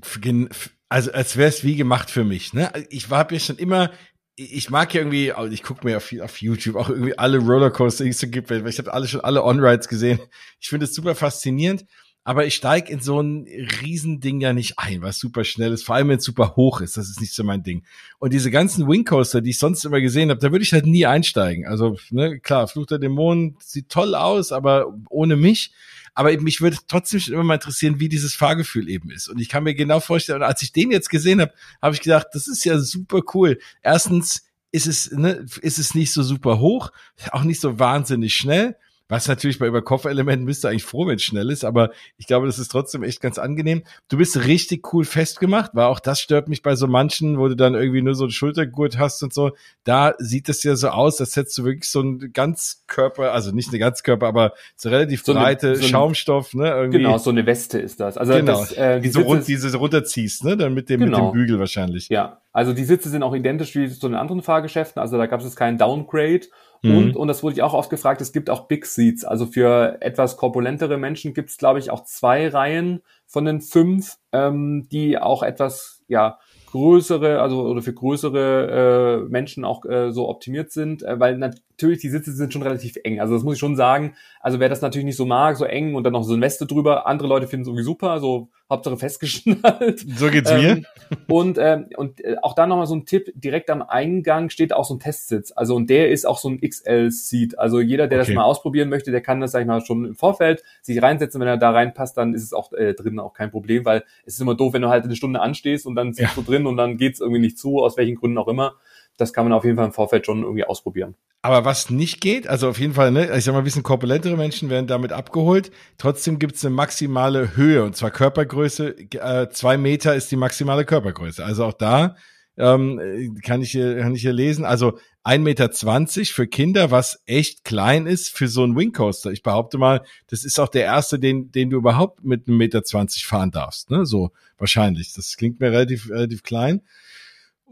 [0.94, 2.54] also als wäre es wie gemacht für mich.
[2.54, 2.72] Ne?
[2.92, 3.90] Ich war ja schon immer,
[4.36, 8.12] ich mag ja irgendwie, ich gucke mir auf, auf YouTube auch irgendwie alle Rollercoaster, die
[8.12, 10.20] es so gibt, weil ich habe alle schon alle On-Rides gesehen.
[10.60, 11.86] Ich finde es super faszinierend
[12.26, 13.46] aber ich steig in so ein
[13.82, 16.96] Riesending ja nicht ein, was super schnell ist, vor allem wenn es super hoch ist.
[16.96, 17.84] Das ist nicht so mein Ding.
[18.18, 21.06] Und diese ganzen Wingcoaster, die ich sonst immer gesehen habe, da würde ich halt nie
[21.06, 21.68] einsteigen.
[21.68, 25.74] Also, ne, klar, Fluch der Dämonen sieht toll aus, aber ohne mich.
[26.14, 29.28] Aber mich würde trotzdem schon immer mal interessieren, wie dieses Fahrgefühl eben ist.
[29.28, 32.28] Und ich kann mir genau vorstellen, als ich den jetzt gesehen habe, habe ich gedacht,
[32.34, 33.60] das ist ja super cool.
[33.82, 36.92] Erstens ist es, ne, ist es nicht so super hoch,
[37.32, 38.76] auch nicht so wahnsinnig schnell.
[39.10, 42.48] Was natürlich bei Überkopfelementen bist du eigentlich froh, wenn es schnell ist, aber ich glaube,
[42.48, 43.84] das ist trotzdem echt ganz angenehm.
[44.08, 47.56] Du bist richtig cool festgemacht, weil auch das stört mich bei so manchen, wo du
[47.56, 49.52] dann irgendwie nur so einen Schultergurt hast und so.
[49.84, 53.70] Da sieht es ja so aus, als hättest du wirklich so einen Ganzkörper, also nicht
[53.70, 56.70] eine Ganzkörper, aber so relativ so breite eine, so Schaumstoff, ne?
[56.70, 57.00] Irgendwie.
[57.00, 58.18] Genau, so eine Weste ist das.
[58.18, 60.56] Also genau, das, äh, die, die so rund, diese runterziehst, ne?
[60.56, 61.10] Dann mit dem, genau.
[61.10, 61.32] mit dem genau.
[61.34, 62.08] Bügel wahrscheinlich.
[62.08, 65.42] Ja, also die Sitze sind auch identisch wie zu den anderen Fahrgeschäften, also da gab
[65.42, 66.48] es keinen Downgrade
[66.84, 66.98] Mhm.
[66.98, 69.24] Und, und das wurde ich auch oft gefragt, es gibt auch Big Seats.
[69.24, 74.18] Also für etwas korpulentere Menschen gibt es, glaube ich, auch zwei Reihen von den fünf,
[74.34, 76.38] ähm, die auch etwas, ja,
[76.74, 82.00] größere, also oder für größere äh, Menschen auch äh, so optimiert sind, äh, weil natürlich
[82.00, 83.20] die Sitze sind schon relativ eng.
[83.20, 84.16] Also das muss ich schon sagen.
[84.40, 86.66] Also wer das natürlich nicht so mag, so eng und dann noch so ein Weste
[86.66, 90.06] drüber, andere Leute finden es irgendwie super, so Hauptsache festgeschnallt.
[90.16, 90.82] So geht's ähm, mir.
[91.28, 94.86] Und ähm, und äh, auch da nochmal so ein Tipp: Direkt am Eingang steht auch
[94.86, 95.52] so ein Testsitz.
[95.56, 97.60] Also und der ist auch so ein XL-Seat.
[97.60, 98.28] Also jeder, der okay.
[98.30, 101.40] das mal ausprobieren möchte, der kann das sag ich mal schon im Vorfeld sich reinsetzen.
[101.42, 104.36] Wenn er da reinpasst, dann ist es auch äh, drin auch kein Problem, weil es
[104.36, 106.42] ist immer doof, wenn du halt eine Stunde anstehst und dann sitzt ja.
[106.42, 108.76] du drin und dann geht's irgendwie nicht zu, aus welchen Gründen auch immer
[109.18, 111.16] das kann man auf jeden Fall im Vorfeld schon irgendwie ausprobieren.
[111.46, 114.38] Aber was nicht geht, also auf jeden Fall, ne, ich sag mal, ein bisschen korpulentere
[114.38, 115.72] Menschen werden damit abgeholt.
[115.98, 118.96] Trotzdem gibt es eine maximale Höhe und zwar Körpergröße.
[118.98, 121.44] Äh, zwei Meter ist die maximale Körpergröße.
[121.44, 122.16] Also auch da
[122.56, 124.64] ähm, kann ich hier, kann ich hier lesen.
[124.64, 129.32] Also ein Meter zwanzig für Kinder, was echt klein ist für so einen Wingcoaster.
[129.32, 132.86] Ich behaupte mal, das ist auch der erste, den, den du überhaupt mit einem Meter
[132.86, 133.92] zwanzig fahren darfst.
[133.92, 134.06] Ne?
[134.06, 135.12] So wahrscheinlich.
[135.14, 136.84] Das klingt mir relativ, relativ klein.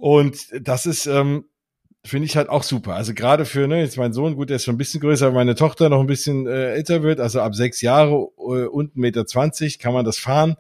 [0.02, 1.46] Und das ist, ähm,
[2.04, 2.96] finde ich halt auch super.
[2.96, 5.36] Also gerade für, ne, jetzt mein Sohn, gut, der ist schon ein bisschen größer, aber
[5.36, 9.28] meine Tochter noch ein bisschen äh, älter wird, also ab sechs Jahre äh, und Meter
[9.28, 10.56] zwanzig kann man das fahren.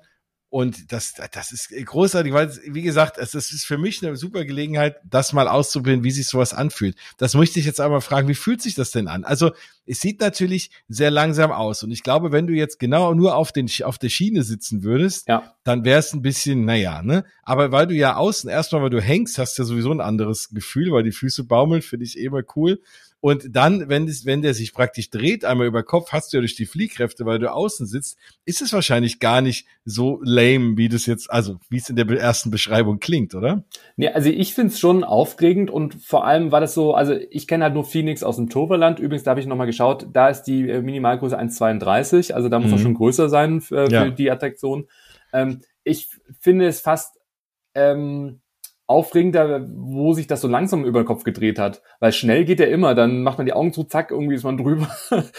[0.52, 4.98] Und das, das ist großartig, weil, wie gesagt, es, ist für mich eine super Gelegenheit,
[5.06, 6.98] das mal auszuprobieren, wie sich sowas anfühlt.
[7.18, 9.24] Das möchte ich jetzt aber fragen, wie fühlt sich das denn an?
[9.24, 9.52] Also,
[9.86, 11.84] es sieht natürlich sehr langsam aus.
[11.84, 15.30] Und ich glaube, wenn du jetzt genau nur auf, den, auf der Schiene sitzen würdest,
[15.30, 15.56] ja.
[15.64, 17.24] dann wäre es ein bisschen, naja, ne?
[17.44, 20.50] Aber weil du ja außen, erstmal, weil du hängst, hast du ja sowieso ein anderes
[20.50, 22.82] Gefühl, weil die Füße baumeln, finde ich eh immer cool.
[23.22, 26.42] Und dann, wenn, das, wenn der sich praktisch dreht, einmal über Kopf, hast du ja
[26.42, 30.90] durch die Fliehkräfte, weil du außen sitzt, ist es wahrscheinlich gar nicht so lame, wie
[30.90, 33.64] das jetzt, also wie es in der ersten Beschreibung klingt, oder?
[33.96, 37.64] Nee, also ich find's schon aufregend und vor allem war das so, also ich kenne
[37.66, 39.00] halt nur Phoenix aus dem Toverland.
[39.00, 42.72] Übrigens, da habe ich nochmal geschaut, da ist die äh, Minimalgröße 1,32, also da muss
[42.72, 42.78] mhm.
[42.78, 44.10] er schon größer sein für, für ja.
[44.10, 44.88] die Attraktion.
[45.32, 47.20] Ähm, ich finde es fast
[47.76, 48.42] ähm,
[48.92, 51.82] aufregender, wo sich das so langsam über den Kopf gedreht hat.
[52.00, 54.58] Weil schnell geht er immer, dann macht man die Augen zu, zack, irgendwie ist man
[54.58, 54.88] drüber.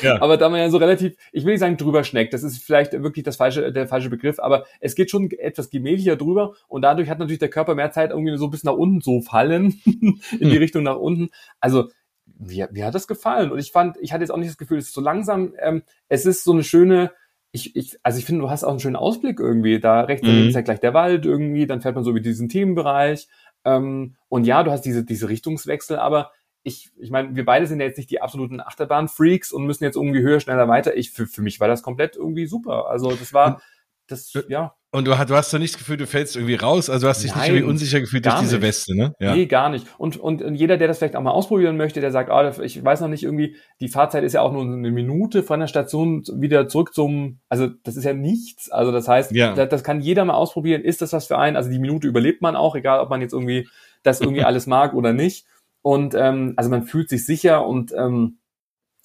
[0.03, 0.17] Ja.
[0.21, 2.93] aber da man ja so relativ, ich will nicht sagen drüber schneckt, das ist vielleicht
[2.93, 7.09] wirklich das falsche, der falsche Begriff, aber es geht schon etwas gemächlicher drüber und dadurch
[7.09, 10.53] hat natürlich der Körper mehr Zeit, irgendwie so bis nach unten zu fallen, in die
[10.53, 10.59] hm.
[10.59, 11.29] Richtung nach unten.
[11.61, 11.89] Also,
[12.39, 14.79] mir, mir hat das gefallen und ich fand, ich hatte jetzt auch nicht das Gefühl,
[14.79, 17.13] es ist so langsam, ähm, es ist so eine schöne,
[17.55, 19.79] ich, ich, also ich finde, du hast auch einen schönen Ausblick irgendwie.
[19.79, 20.49] Da rechts mhm.
[20.49, 23.29] ist ja gleich der Wald irgendwie, dann fährt man so über diesen Themenbereich.
[23.65, 27.81] Ähm, und ja, du hast diese, diese Richtungswechsel, aber ich, ich meine, wir beide sind
[27.81, 30.97] ja jetzt nicht die absoluten Achterbahn-Freaks und müssen jetzt irgendwie höher, schneller weiter.
[30.97, 32.89] Ich, für, für mich war das komplett irgendwie super.
[32.89, 33.61] Also das war,
[34.07, 34.75] das, ja.
[34.95, 37.25] Und du, du hast doch nicht das Gefühl, du fällst irgendwie raus, also du hast
[37.25, 38.67] dich Nein, nicht irgendwie unsicher gefühlt durch diese nicht.
[38.67, 39.15] Weste, ne?
[39.19, 39.35] Ja.
[39.35, 39.87] Nee, gar nicht.
[39.97, 43.01] Und, und, jeder, der das vielleicht auch mal ausprobieren möchte, der sagt, ah, ich weiß
[43.01, 46.69] noch nicht irgendwie, die Fahrzeit ist ja auch nur eine Minute von der Station wieder
[46.69, 48.71] zurück zum, also das ist ja nichts.
[48.71, 49.55] Also das heißt, ja.
[49.55, 50.83] das, das kann jeder mal ausprobieren.
[50.83, 51.57] Ist das was für einen?
[51.57, 53.67] Also die Minute überlebt man auch, egal ob man jetzt irgendwie
[54.03, 55.47] das irgendwie alles mag oder nicht.
[55.81, 58.41] Und ähm, also man fühlt sich sicher und ähm,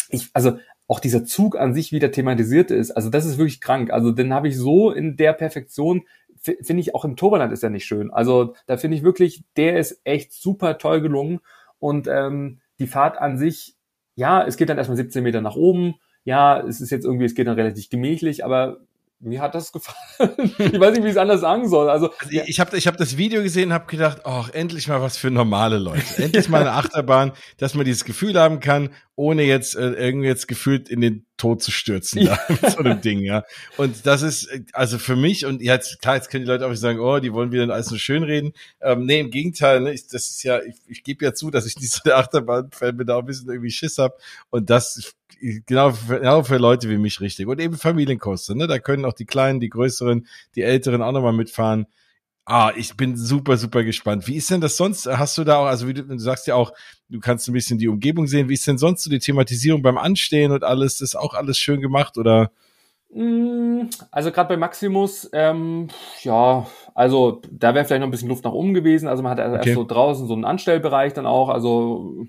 [0.09, 3.91] ich, also auch dieser Zug an sich wieder thematisiert ist, also das ist wirklich krank.
[3.91, 6.03] Also den habe ich so in der Perfektion,
[6.39, 8.11] finde ich auch im Toberland ist er nicht schön.
[8.11, 11.39] Also da finde ich wirklich, der ist echt super toll gelungen
[11.79, 13.75] und ähm, die Fahrt an sich,
[14.15, 15.95] ja, es geht dann erstmal 17 Meter nach oben.
[16.23, 18.79] Ja, es ist jetzt irgendwie, es geht dann relativ gemächlich, aber
[19.19, 19.97] mir hat das gefallen.
[20.39, 21.89] ich weiß nicht, wie ich es anders sagen soll.
[21.89, 24.87] Also, also ich, ich habe ich hab das Video gesehen und habe gedacht, oh, endlich
[24.87, 26.21] mal was für normale Leute.
[26.21, 30.47] Endlich mal eine Achterbahn, dass man dieses Gefühl haben kann, ohne jetzt äh, irgendwie jetzt
[30.47, 32.37] gefühlt in den Tod zu stürzen ja.
[32.47, 33.43] da, mit so einem Ding, ja.
[33.77, 36.71] Und das ist, äh, also für mich, und jetzt, klar, jetzt können die Leute auch
[36.71, 38.53] nicht sagen, oh, die wollen wieder alles so schön reden.
[38.81, 41.65] Ähm, nee, im Gegenteil, ne, ich, das ist ja, ich, ich gebe ja zu, dass
[41.65, 44.19] ich nicht so der Achterbahn-Fan bin, da auch ein bisschen irgendwie Schiss hab.
[44.49, 45.15] Und das
[45.65, 47.47] genau für, genau für Leute wie mich richtig.
[47.47, 48.67] Und eben Familienkosten, ne?
[48.67, 51.87] Da können auch die Kleinen, die Größeren, die Älteren auch nochmal mitfahren.
[52.49, 54.25] Ah, ich bin super, super gespannt.
[54.25, 55.05] Wie ist denn das sonst?
[55.05, 56.71] Hast du da auch, also wie du, du sagst ja auch,
[57.09, 58.47] du kannst ein bisschen die Umgebung sehen.
[58.47, 61.01] Wie ist denn sonst so die Thematisierung beim Anstehen und alles?
[61.01, 62.51] Ist auch alles schön gemacht oder?
[63.09, 65.89] Mm, also gerade bei Maximus, ähm,
[66.23, 69.09] ja, also da wäre vielleicht noch ein bisschen Luft nach oben gewesen.
[69.09, 69.57] Also man hat okay.
[69.57, 71.49] erst so draußen so einen Anstellbereich dann auch.
[71.49, 72.27] Also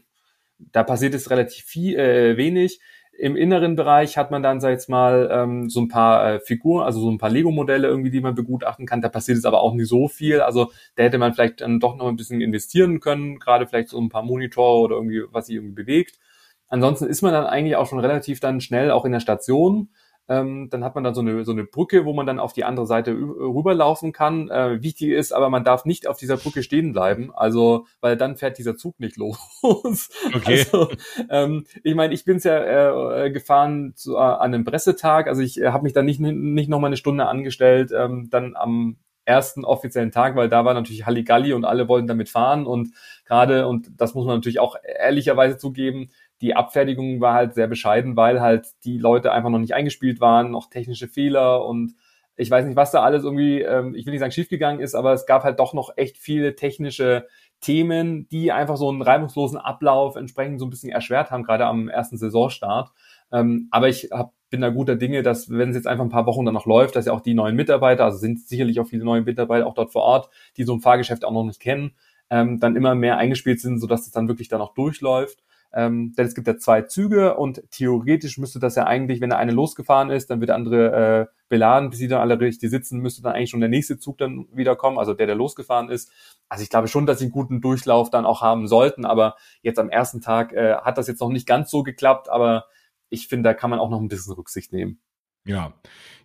[0.59, 2.81] da passiert es relativ viel, äh, wenig.
[3.19, 6.41] Im inneren Bereich hat man dann, sag ich jetzt mal, ähm, so ein paar äh,
[6.41, 9.01] Figuren, also so ein paar Lego-Modelle irgendwie, die man begutachten kann.
[9.01, 10.41] Da passiert es aber auch nicht so viel.
[10.41, 14.01] Also da hätte man vielleicht dann doch noch ein bisschen investieren können, gerade vielleicht so
[14.01, 16.21] ein paar Monitore oder irgendwie, was sich irgendwie bewegt.
[16.69, 19.89] Ansonsten ist man dann eigentlich auch schon relativ dann schnell auch in der Station.
[20.29, 22.65] Ähm, dann hat man dann so eine, so eine Brücke, wo man dann auf die
[22.65, 24.51] andere Seite rüberlaufen kann.
[24.51, 28.37] Äh, wichtig ist aber, man darf nicht auf dieser Brücke stehen bleiben, also weil dann
[28.37, 29.39] fährt dieser Zug nicht los.
[30.35, 30.61] Okay.
[30.61, 30.89] Also,
[31.31, 35.43] ähm, ich meine, ich bin's ja äh, äh, gefahren zu, äh, an einem Pressetag, also
[35.43, 38.97] ich äh, habe mich dann nicht, nicht noch mal eine Stunde angestellt, ähm, dann am
[39.29, 42.95] ersten offiziellen Tag, weil da war natürlich Halligalli und alle wollten damit fahren und
[43.27, 48.17] gerade, und das muss man natürlich auch ehrlicherweise zugeben, die Abfertigung war halt sehr bescheiden,
[48.17, 51.95] weil halt die Leute einfach noch nicht eingespielt waren, noch technische Fehler und
[52.39, 55.13] ich weiß nicht, was da alles irgendwie, ähm, ich will nicht sagen schiefgegangen ist, aber
[55.13, 57.27] es gab halt doch noch echt viele technische
[57.61, 61.89] Themen, die einfach so einen reibungslosen Ablauf entsprechend so ein bisschen erschwert haben, gerade am
[61.89, 62.91] ersten Saisonstart.
[63.33, 66.27] Ähm, aber ich hab, bin da guter Dinge, dass wenn es jetzt einfach ein paar
[66.27, 69.05] Wochen dann noch läuft, dass ja auch die neuen Mitarbeiter, also sind sicherlich auch viele
[69.05, 71.97] neue Mitarbeiter auch dort vor Ort, die so ein Fahrgeschäft auch noch nicht kennen,
[72.31, 75.43] ähm, dann immer mehr eingespielt sind, sodass es dann wirklich dann auch durchläuft.
[75.73, 79.39] Ähm, denn es gibt ja zwei Züge und theoretisch müsste das ja eigentlich, wenn der
[79.39, 83.01] eine losgefahren ist, dann wird der andere äh, beladen, bis sie dann alle richtig sitzen,
[83.01, 86.11] müsste dann eigentlich schon der nächste Zug dann wieder kommen, also der, der losgefahren ist.
[86.49, 89.79] Also ich glaube schon, dass sie einen guten Durchlauf dann auch haben sollten, aber jetzt
[89.79, 92.65] am ersten Tag äh, hat das jetzt noch nicht ganz so geklappt, aber
[93.11, 95.01] ich finde, da kann man auch noch ein bisschen Rücksicht nehmen.
[95.49, 95.73] Ja,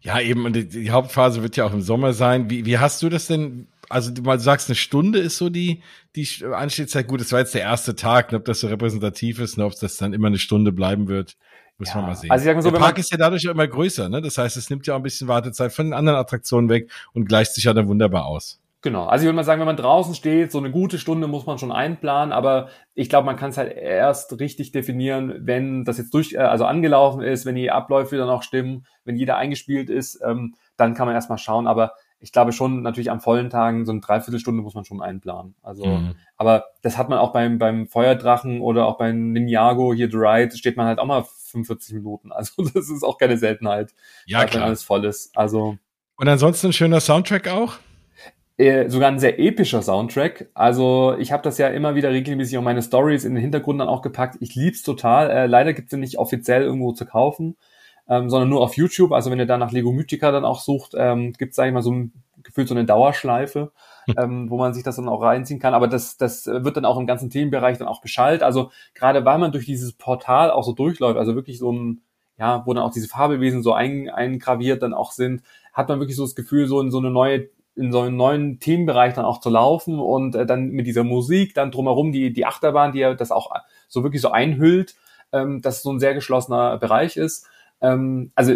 [0.02, 2.50] ja, eben, und die, die Hauptphase wird ja auch im Sommer sein.
[2.50, 5.82] Wie, wie hast du das denn also du mal sagst, eine Stunde ist so die,
[6.16, 7.08] die Anstehzeit.
[7.08, 9.80] Gut, das war jetzt der erste Tag, ne, ob das so repräsentativ ist, ne, ob
[9.80, 11.38] das dann immer eine Stunde bleiben wird.
[11.78, 11.98] Muss ja.
[11.98, 12.32] man mal sehen.
[12.32, 14.22] Also ich so, der Park ist ja dadurch immer größer, ne?
[14.22, 17.26] Das heißt, es nimmt ja auch ein bisschen Wartezeit von den anderen Attraktionen weg und
[17.26, 18.60] gleicht sich ja dann wunderbar aus.
[18.84, 19.06] Genau.
[19.06, 21.58] Also ich würde mal sagen, wenn man draußen steht, so eine gute Stunde muss man
[21.58, 26.14] schon einplanen, aber ich glaube, man kann es halt erst richtig definieren, wenn das jetzt
[26.14, 30.22] durch, äh, also angelaufen ist, wenn die Abläufe dann auch stimmen, wenn jeder eingespielt ist,
[30.22, 31.66] ähm, dann kann man erstmal schauen.
[31.66, 35.56] Aber ich glaube schon, natürlich am vollen Tagen so eine Dreiviertelstunde muss man schon einplanen.
[35.64, 36.16] Also, mhm.
[36.36, 40.58] aber das hat man auch beim, beim Feuerdrachen oder auch beim Ninjago hier The Ride,
[40.58, 42.32] steht man halt auch mal 45 Minuten.
[42.36, 43.94] Also, das ist auch keine Seltenheit.
[44.26, 44.56] Ja, klar.
[44.56, 45.38] Wenn alles voll ist.
[45.38, 45.78] Also.
[46.18, 47.78] Und ansonsten ein schöner Soundtrack auch?
[48.58, 50.50] Äh, sogar ein sehr epischer Soundtrack.
[50.54, 53.88] Also ich habe das ja immer wieder regelmäßig auf meine Stories in den Hintergrund dann
[53.88, 54.38] auch gepackt.
[54.42, 55.30] Ich lieb's total.
[55.30, 57.56] Äh, leider gibt's den nicht offiziell irgendwo zu kaufen
[58.08, 59.12] ähm, sondern nur auf YouTube.
[59.12, 61.74] Also wenn ihr da nach Lego Mythica dann auch sucht, ähm, gibt es, sag ich
[61.74, 62.14] mal, so ein
[62.44, 63.72] gefühlt so eine Dauerschleife,
[64.18, 65.74] ähm, wo man sich das dann auch reinziehen kann.
[65.74, 68.44] Aber das, das wird dann auch im ganzen Themenbereich dann auch beschallt.
[68.44, 72.02] Also gerade weil man durch dieses Portal auch so durchläuft, also wirklich so ein,
[72.38, 76.18] ja, wo dann auch diese Fabelwesen so ein, eingraviert dann auch sind, hat man wirklich
[76.18, 79.40] so das Gefühl, so in so eine neue in so einen neuen Themenbereich dann auch
[79.40, 83.14] zu laufen und äh, dann mit dieser Musik dann drumherum die die Achterbahn, die ja
[83.14, 83.52] das auch
[83.88, 84.96] so wirklich so einhüllt,
[85.32, 87.48] ähm, dass es so ein sehr geschlossener Bereich ist
[87.84, 88.56] ähm, also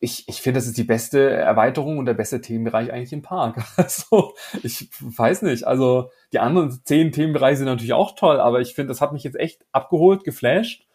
[0.00, 3.62] ich, ich finde, das ist die beste Erweiterung und der beste Themenbereich eigentlich im Park.
[3.76, 5.64] Also, ich weiß nicht.
[5.64, 9.22] Also, die anderen zehn Themenbereiche sind natürlich auch toll, aber ich finde, das hat mich
[9.22, 10.86] jetzt echt abgeholt, geflasht.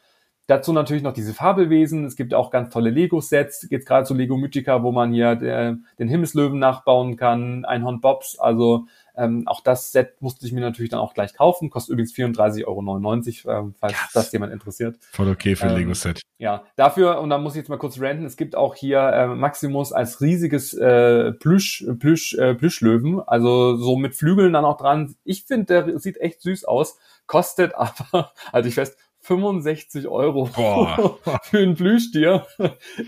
[0.47, 2.05] Dazu natürlich noch diese Fabelwesen.
[2.05, 3.67] Es gibt auch ganz tolle Lego-Sets.
[3.67, 8.39] Geht gerade zu Lego Mythica, wo man hier der, den Himmelslöwen nachbauen kann, Einhorn Bobs.
[8.39, 11.69] Also ähm, auch das Set musste ich mir natürlich dann auch gleich kaufen.
[11.69, 14.11] Kostet übrigens 34,99 Euro, ähm, falls yes.
[14.13, 14.97] das jemand interessiert.
[15.11, 16.21] Voll okay für ein ähm, Lego-Set.
[16.37, 19.27] Ja, dafür, und da muss ich jetzt mal kurz ranten, es gibt auch hier äh,
[19.27, 25.15] Maximus als riesiges äh, Plüsch, Plüsch, äh, Plüschlöwen, also so mit Flügeln dann auch dran.
[25.23, 28.97] Ich finde, der sieht echt süß aus, kostet aber, halte ich fest,
[29.27, 30.45] 65 Euro
[31.43, 32.47] für ein Plüschtier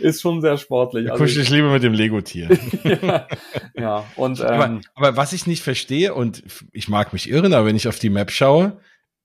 [0.01, 1.07] ist schon sehr sportlich.
[1.07, 2.49] Da also ich lieber mit dem Lego-Tier.
[3.01, 3.27] ja,
[3.75, 7.65] ja, und ähm, aber, aber was ich nicht verstehe und ich mag mich irren, aber
[7.65, 8.79] wenn ich auf die Map schaue,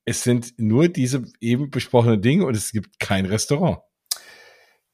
[0.04, 3.78] es sind nur diese eben besprochenen Dinge und es gibt kein Restaurant.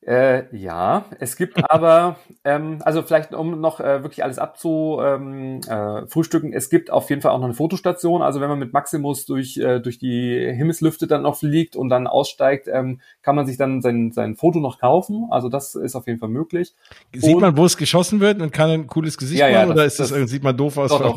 [0.03, 6.05] Äh, ja, es gibt aber, ähm, also vielleicht um noch äh, wirklich alles abzufrühstücken, ähm,
[6.05, 8.23] äh, frühstücken, es gibt auf jeden Fall auch noch eine Fotostation.
[8.23, 12.07] Also wenn man mit Maximus durch, äh, durch die Himmelslüfte dann noch fliegt und dann
[12.07, 15.27] aussteigt, ähm, kann man sich dann sein, sein Foto noch kaufen.
[15.31, 16.75] Also das ist auf jeden Fall möglich.
[17.15, 19.73] Sieht und, man, wo es geschossen wird und kann ein cooles Gesicht ja, ja, machen
[19.73, 21.17] oder ist das, das, sieht man doof aus, doch, doch,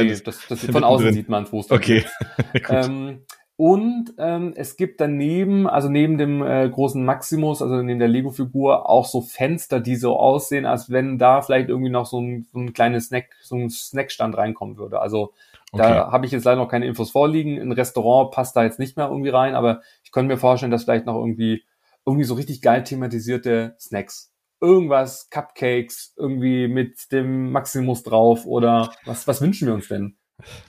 [0.00, 2.04] nee, das, das, Von außen sieht man, wo es Okay.
[2.68, 3.22] ähm,
[3.60, 8.88] und ähm, es gibt daneben, also neben dem äh, großen Maximus, also neben der Lego-Figur,
[8.88, 12.58] auch so Fenster, die so aussehen, als wenn da vielleicht irgendwie noch so ein, so
[12.58, 15.02] ein kleines Snack, so ein Snackstand reinkommen würde.
[15.02, 15.34] Also
[15.72, 15.82] okay.
[15.82, 17.60] da habe ich jetzt leider noch keine Infos vorliegen.
[17.60, 20.84] Ein Restaurant passt da jetzt nicht mehr irgendwie rein, aber ich könnte mir vorstellen, dass
[20.84, 21.62] vielleicht noch irgendwie
[22.06, 29.26] irgendwie so richtig geil thematisierte Snacks irgendwas, Cupcakes, irgendwie mit dem Maximus drauf oder was,
[29.26, 30.16] was wünschen wir uns denn?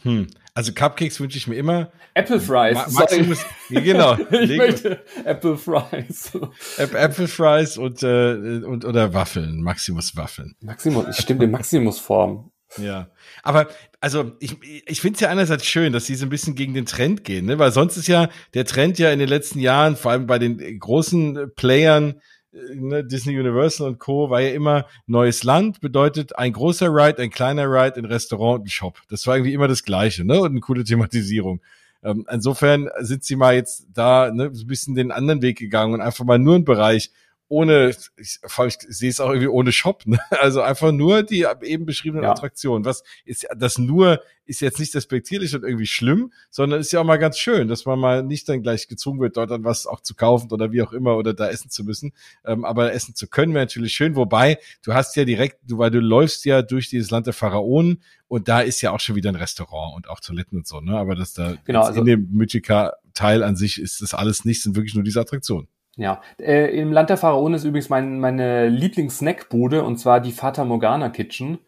[0.03, 0.27] Hm.
[0.53, 1.91] Also Cupcakes wünsche ich mir immer.
[2.13, 2.75] Apple Fries.
[2.75, 4.17] Ma Maximus, genau.
[4.31, 6.31] ich möchte Apple Fries.
[6.77, 10.55] Apple Fries und, äh, und oder Waffeln, Maximus Waffeln.
[10.59, 12.51] Maximus, ich stimme in Maximus Form.
[12.77, 13.09] Ja,
[13.43, 13.67] aber
[13.99, 16.85] also ich, ich finde es ja einerseits schön, dass sie so ein bisschen gegen den
[16.85, 17.59] Trend gehen, ne?
[17.59, 20.79] weil sonst ist ja der Trend ja in den letzten Jahren, vor allem bei den
[20.79, 24.29] großen Playern, ne, Disney Universal und Co.
[24.29, 28.69] war ja immer neues Land, bedeutet ein großer Ride, ein kleiner Ride, ein Restaurant, ein
[28.69, 28.99] Shop.
[29.09, 30.39] Das war irgendwie immer das Gleiche, ne?
[30.39, 31.61] Und eine coole Thematisierung.
[32.03, 36.01] Ähm, insofern sind sie mal jetzt da ne, ein bisschen den anderen Weg gegangen und
[36.01, 37.11] einfach mal nur einen Bereich,
[37.51, 40.19] ohne, ich, ich sehe es auch irgendwie ohne Shop, ne?
[40.41, 42.31] also einfach nur die eben beschriebenen ja.
[42.31, 42.85] Attraktionen.
[42.85, 47.05] Was ist das nur ist jetzt nicht respektierlich und irgendwie schlimm, sondern ist ja auch
[47.05, 50.01] mal ganz schön, dass man mal nicht dann gleich gezwungen wird, dort dann was auch
[50.01, 52.13] zu kaufen oder wie auch immer oder da essen zu müssen.
[52.45, 54.15] Ähm, aber essen zu können wäre natürlich schön.
[54.15, 58.01] Wobei du hast ja direkt, du weil du läufst ja durch dieses Land der Pharaonen
[58.27, 60.79] und da ist ja auch schon wieder ein Restaurant und auch Toiletten und so.
[60.79, 60.97] Ne?
[60.97, 64.63] Aber das da genau, also, in dem Mythica Teil an sich ist das alles nicht,
[64.63, 65.67] sind wirklich nur diese Attraktionen.
[65.97, 70.63] Ja, äh, im Land der Pharaonen ist übrigens mein, meine Lieblings-Snackbude und zwar die Fata
[70.63, 71.59] Morgana Kitchen.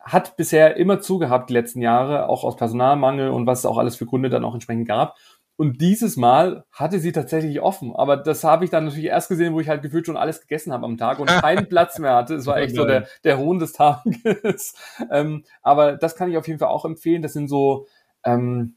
[0.00, 3.96] Hat bisher immer zugehabt die letzten Jahre, auch aus Personalmangel und was es auch alles
[3.96, 5.16] für Gründe dann auch entsprechend gab.
[5.56, 7.94] Und dieses Mal hatte sie tatsächlich offen.
[7.94, 10.72] Aber das habe ich dann natürlich erst gesehen, wo ich halt gefühlt schon alles gegessen
[10.72, 12.36] habe am Tag und keinen Platz mehr hatte.
[12.36, 14.74] Es war echt so der, der Hohn des Tages.
[15.10, 17.22] ähm, aber das kann ich auf jeden Fall auch empfehlen.
[17.22, 17.86] Das sind so,
[18.24, 18.76] ähm,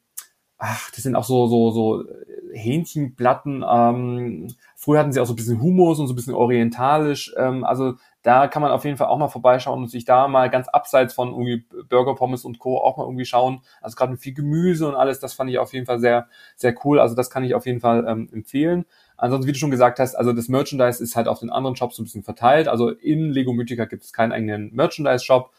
[0.61, 2.05] ach, das sind auch so, so, so
[2.53, 3.65] Hähnchenplatten.
[3.67, 7.33] Ähm, früher hatten sie auch so ein bisschen Humus und so ein bisschen orientalisch.
[7.35, 10.51] Ähm, also da kann man auf jeden Fall auch mal vorbeischauen und sich da mal
[10.51, 12.77] ganz abseits von irgendwie Burger, Pommes und Co.
[12.77, 13.61] auch mal irgendwie schauen.
[13.81, 16.75] Also gerade mit viel Gemüse und alles, das fand ich auf jeden Fall sehr, sehr
[16.85, 16.99] cool.
[16.99, 18.85] Also das kann ich auf jeden Fall ähm, empfehlen.
[19.17, 21.95] Ansonsten, wie du schon gesagt hast, also das Merchandise ist halt auf den anderen Shops
[21.95, 22.67] so ein bisschen verteilt.
[22.67, 25.51] Also in Lego Mythica gibt es keinen eigenen Merchandise-Shop.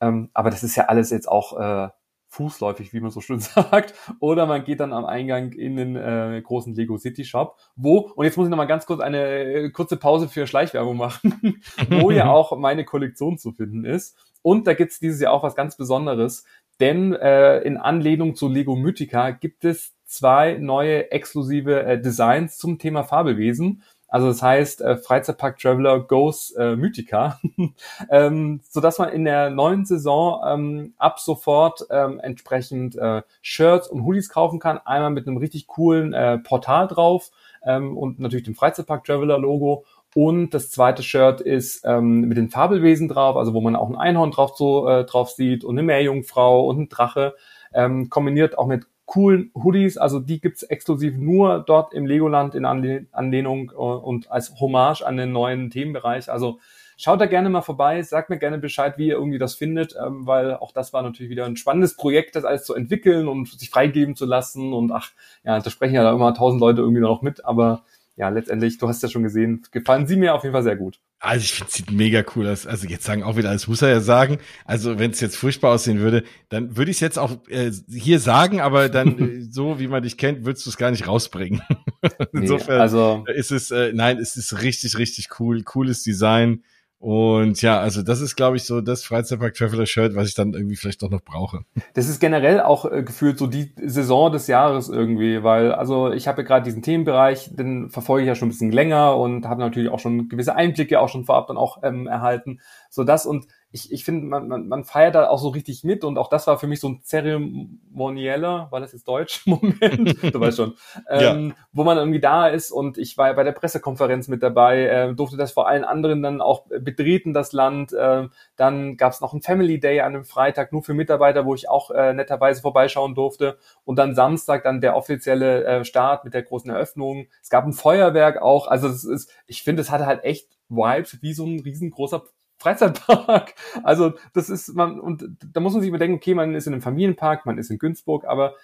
[0.00, 1.88] Ähm, aber das ist ja alles jetzt auch äh,
[2.34, 6.40] fußläufig, wie man so schön sagt, oder man geht dann am Eingang in den äh,
[6.42, 9.96] großen Lego City Shop, wo, und jetzt muss ich nochmal ganz kurz eine äh, kurze
[9.96, 14.16] Pause für Schleichwerbung machen, wo ja auch meine Kollektion zu finden ist.
[14.42, 16.44] Und da gibt's dieses Jahr auch was ganz Besonderes,
[16.80, 22.78] denn äh, in Anlehnung zu Lego Mythica gibt es zwei neue exklusive äh, Designs zum
[22.78, 23.82] Thema Fabelwesen.
[24.14, 27.40] Also das heißt, äh, Freizeitpark Traveler Goes äh, Mythica,
[28.10, 33.88] ähm, so dass man in der neuen Saison ähm, ab sofort ähm, entsprechend äh, Shirts
[33.88, 34.78] und Hoodies kaufen kann.
[34.84, 37.32] Einmal mit einem richtig coolen äh, Portal drauf
[37.64, 39.84] ähm, und natürlich dem Freizeitpark Traveler Logo.
[40.14, 43.96] Und das zweite Shirt ist ähm, mit den Fabelwesen drauf, also wo man auch ein
[43.96, 47.34] Einhorn drauf, so, äh, drauf sieht und eine Meerjungfrau und ein Drache,
[47.72, 52.64] ähm, kombiniert auch mit coolen Hoodies, also die gibt's exklusiv nur dort im Legoland in
[52.64, 56.30] Anlehnung äh, und als Hommage an den neuen Themenbereich.
[56.30, 56.58] Also
[56.96, 60.26] schaut da gerne mal vorbei, sagt mir gerne Bescheid, wie ihr irgendwie das findet, ähm,
[60.26, 63.70] weil auch das war natürlich wieder ein spannendes Projekt, das alles zu entwickeln und sich
[63.70, 65.10] freigeben zu lassen und ach,
[65.44, 67.84] ja, da sprechen ja da immer tausend Leute irgendwie noch mit, aber
[68.16, 71.00] ja, letztendlich, du hast ja schon gesehen, gefallen sie mir auf jeden Fall sehr gut.
[71.18, 72.66] Also ich finde, sieht mega cool aus.
[72.66, 74.38] Also jetzt sagen auch wieder, das muss er ja sagen.
[74.64, 78.20] Also wenn es jetzt furchtbar aussehen würde, dann würde ich es jetzt auch äh, hier
[78.20, 81.62] sagen, aber dann äh, so, wie man dich kennt, würdest du es gar nicht rausbringen.
[82.32, 85.62] Insofern nee, also, ist es, äh, nein, es ist richtig, richtig cool.
[85.62, 86.62] Cooles Design.
[87.04, 90.54] Und ja, also das ist, glaube ich, so das Freizeitpark Traveler Shirt, was ich dann
[90.54, 91.66] irgendwie vielleicht doch noch brauche.
[91.92, 96.26] Das ist generell auch äh, gefühlt so die Saison des Jahres irgendwie, weil also ich
[96.28, 99.60] habe ja gerade diesen Themenbereich, den verfolge ich ja schon ein bisschen länger und habe
[99.60, 102.60] natürlich auch schon gewisse Einblicke auch schon vorab dann auch ähm, erhalten.
[102.88, 106.04] So das und ich, ich finde, man, man, man feiert da auch so richtig mit
[106.04, 110.38] und auch das war für mich so ein zeremonieller, war das jetzt Deutsch, Moment, du
[110.38, 110.74] weißt schon,
[111.10, 111.56] ähm, ja.
[111.72, 115.36] wo man irgendwie da ist und ich war bei der Pressekonferenz mit dabei, äh, durfte
[115.36, 117.92] das vor allen anderen dann auch betreten, das Land.
[117.92, 121.56] Äh, dann gab es noch ein Family Day an einem Freitag nur für Mitarbeiter, wo
[121.56, 126.32] ich auch äh, netterweise vorbeischauen durfte und dann Samstag dann der offizielle äh, Start mit
[126.32, 127.26] der großen Eröffnung.
[127.42, 131.18] Es gab ein Feuerwerk auch, also das ist, ich finde, es hatte halt echt Vibes
[131.22, 132.22] wie so ein riesengroßer
[132.58, 133.54] Freizeitpark.
[133.82, 136.82] Also das ist man und da muss man sich überdenken, okay, man ist in einem
[136.82, 138.54] Familienpark, man ist in Günzburg, aber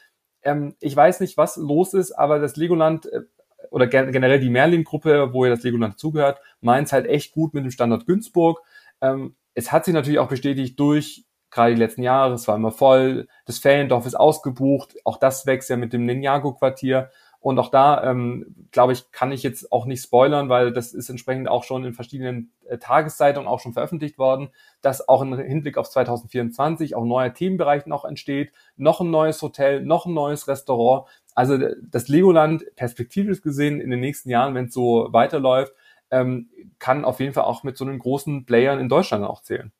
[0.43, 3.23] ähm, ich weiß nicht, was los ist, aber das Legoland äh,
[3.71, 7.65] oder generell die Merlin-Gruppe, wo ja das Legoland zugehört, meint es halt echt gut mit
[7.65, 8.61] dem Standort Günzburg.
[9.01, 12.71] Ähm, es hat sich natürlich auch bestätigt durch gerade die letzten Jahre, es war immer
[12.71, 17.11] voll, das Feriendorf ist ausgebucht, auch das wächst ja mit dem Ninjago-Quartier.
[17.41, 21.09] Und auch da, ähm, glaube ich, kann ich jetzt auch nicht spoilern, weil das ist
[21.09, 24.51] entsprechend auch schon in verschiedenen äh, Tageszeitungen auch schon veröffentlicht worden,
[24.83, 29.83] dass auch im Hinblick auf 2024 auch neuer Themenbereich noch entsteht, noch ein neues Hotel,
[29.83, 31.09] noch ein neues Restaurant.
[31.35, 35.73] Also das Legoland perspektivisch gesehen in den nächsten Jahren, wenn es so weiterläuft,
[36.11, 39.73] ähm, kann auf jeden Fall auch mit so einen großen Playern in Deutschland auch zählen.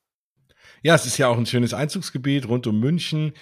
[0.81, 3.33] Ja, es ist ja auch ein schönes Einzugsgebiet rund um München.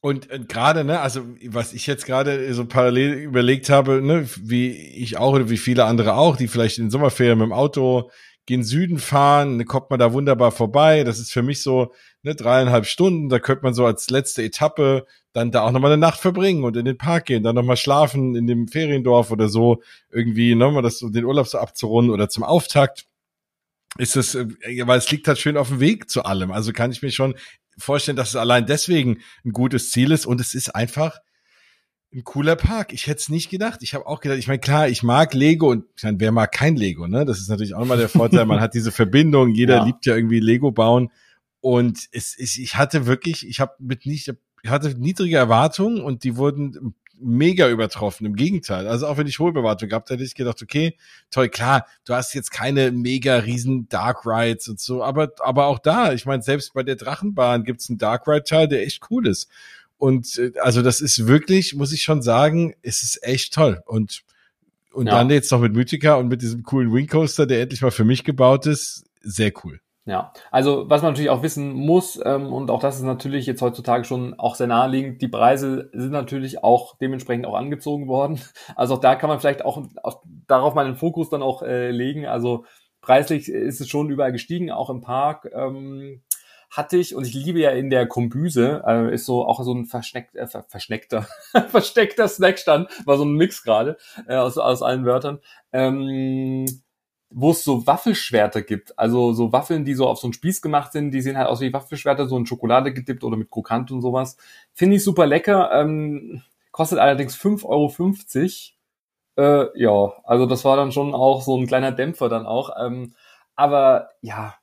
[0.00, 4.70] Und äh, gerade, ne, also was ich jetzt gerade so parallel überlegt habe, ne, wie
[4.70, 8.10] ich auch oder wie viele andere auch, die vielleicht in Sommerferien mit dem Auto
[8.46, 11.04] gen Süden fahren, ne, kommt man da wunderbar vorbei.
[11.04, 11.92] Das ist für mich so
[12.22, 13.28] ne, dreieinhalb Stunden.
[13.28, 16.76] Da könnte man so als letzte Etappe dann da auch nochmal eine Nacht verbringen und
[16.76, 20.82] in den Park gehen, dann nochmal schlafen in dem Feriendorf oder so, irgendwie, ne, mal
[20.82, 23.06] das so den Urlaub so abzurunden oder zum Auftakt
[23.98, 24.46] ist es, äh,
[24.86, 26.52] weil es liegt halt schön auf dem Weg zu allem.
[26.52, 27.34] Also kann ich mir schon
[27.78, 31.18] vorstellen, dass es allein deswegen ein gutes Ziel ist und es ist einfach
[32.12, 32.92] ein cooler Park.
[32.92, 33.82] Ich hätte es nicht gedacht.
[33.82, 36.50] Ich habe auch gedacht, ich meine, klar, ich mag Lego und ich meine, wer mag
[36.52, 37.24] kein Lego, ne?
[37.24, 38.46] Das ist natürlich auch mal der Vorteil.
[38.46, 39.84] Man hat diese Verbindung, jeder ja.
[39.84, 41.10] liebt ja irgendwie Lego bauen.
[41.60, 46.24] Und es ist, ich hatte wirklich, ich habe mit nicht, ich hatte niedrige Erwartungen und
[46.24, 48.26] die wurden mega übertroffen.
[48.26, 48.86] Im Gegenteil.
[48.86, 50.96] Also auch wenn ich hohe Bewertung gehabt hätte, ich gedacht, okay,
[51.30, 55.78] toll, klar, du hast jetzt keine mega riesen Dark Rides und so, aber, aber auch
[55.78, 59.48] da, ich meine, selbst bei der Drachenbahn gibt's einen Dark Ride-Teil, der echt cool ist.
[59.98, 63.82] Und äh, also das ist wirklich, muss ich schon sagen, es ist echt toll.
[63.84, 64.22] Und,
[64.92, 65.12] und ja.
[65.12, 68.04] dann jetzt noch mit Mythica und mit diesem coolen Wing Coaster, der endlich mal für
[68.04, 69.80] mich gebaut ist, sehr cool.
[70.10, 73.62] Ja, also was man natürlich auch wissen muss, ähm, und auch das ist natürlich jetzt
[73.62, 78.40] heutzutage schon auch sehr naheliegend, die Preise sind natürlich auch dementsprechend auch angezogen worden.
[78.74, 81.92] Also auch da kann man vielleicht auch, auch darauf mal den Fokus dann auch äh,
[81.92, 82.26] legen.
[82.26, 82.64] Also
[83.00, 85.48] preislich ist es schon überall gestiegen, auch im Park.
[85.54, 86.22] Ähm,
[86.70, 89.86] hatte ich, und ich liebe ja in der Kombüse, äh, ist so auch so ein
[89.86, 91.28] verschneckt, äh, verschneckter,
[91.68, 93.96] versteckter Snackstand, war so ein Mix gerade
[94.26, 95.38] äh, aus, aus allen Wörtern.
[95.72, 96.66] Ähm,
[97.30, 98.98] wo es so Waffelschwerter gibt.
[98.98, 101.60] Also so Waffeln, die so auf so einen Spieß gemacht sind, die sehen halt aus
[101.60, 104.36] wie Waffelschwerter, so in Schokolade gedippt oder mit Krokant und sowas.
[104.72, 105.70] Finde ich super lecker.
[105.72, 108.72] Ähm, kostet allerdings 5,50
[109.36, 109.64] Euro.
[109.72, 112.70] Äh, ja, also das war dann schon auch so ein kleiner Dämpfer dann auch.
[112.80, 113.14] Ähm,
[113.54, 114.54] aber ja,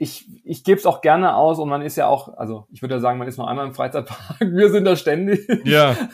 [0.00, 2.94] ich, ich gebe es auch gerne aus und man ist ja auch, also ich würde
[2.94, 5.46] ja sagen, man ist nur einmal im Freizeitpark, wir sind da ständig.
[5.64, 5.96] Ja.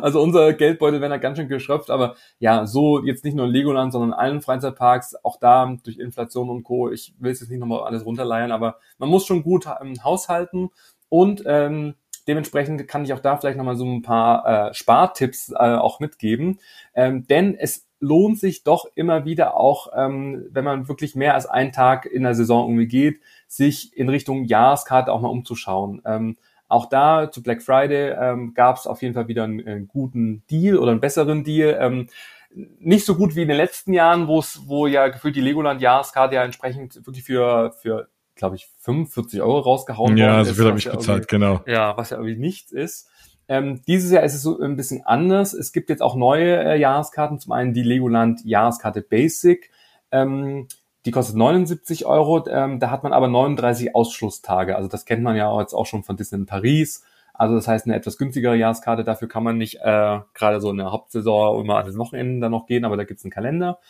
[0.00, 3.52] Also unser Geldbeutel werden da ganz schön geschröpft, aber ja, so jetzt nicht nur in
[3.52, 6.90] Legoland, sondern in allen Freizeitparks, auch da durch Inflation und Co.
[6.90, 10.70] Ich will es jetzt nicht nochmal alles runterleiern, aber man muss schon gut ähm, haushalten
[11.08, 11.94] und ähm,
[12.28, 16.58] dementsprechend kann ich auch da vielleicht nochmal so ein paar äh, Spartipps äh, auch mitgeben,
[16.94, 21.46] ähm, denn es lohnt sich doch immer wieder auch, ähm, wenn man wirklich mehr als
[21.46, 26.02] einen Tag in der Saison irgendwie geht, sich in Richtung Jahreskarte auch mal umzuschauen.
[26.04, 26.36] Ähm,
[26.66, 30.42] auch da zu Black Friday ähm, gab es auf jeden Fall wieder einen, einen, guten
[30.50, 31.78] Deal oder einen besseren Deal.
[31.80, 32.08] Ähm,
[32.50, 35.80] nicht so gut wie in den letzten Jahren, wo es, wo ja gefühlt die Legoland
[35.80, 40.48] Jahreskarte ja entsprechend wirklich für, für glaube ich, 45 Euro rausgehauen ja, worden ist.
[40.48, 41.60] Ja, so viel habe ich bezahlt, genau.
[41.66, 43.08] Ja, was ja irgendwie nichts ist.
[43.52, 45.52] Ähm, dieses Jahr ist es so ein bisschen anders.
[45.52, 47.38] Es gibt jetzt auch neue äh, Jahreskarten.
[47.38, 49.70] Zum einen die Legoland Jahreskarte Basic.
[50.10, 50.68] Ähm,
[51.04, 52.46] die kostet 79 Euro.
[52.48, 54.74] Ähm, da hat man aber 39 Ausschlusstage.
[54.74, 57.04] Also das kennt man ja jetzt auch schon von Disney in Paris.
[57.34, 59.04] Also das heißt eine etwas günstigere Jahreskarte.
[59.04, 62.64] Dafür kann man nicht äh, gerade so eine Hauptsaison immer an den Wochenenden dann noch
[62.64, 63.80] gehen, aber da gibt's einen Kalender.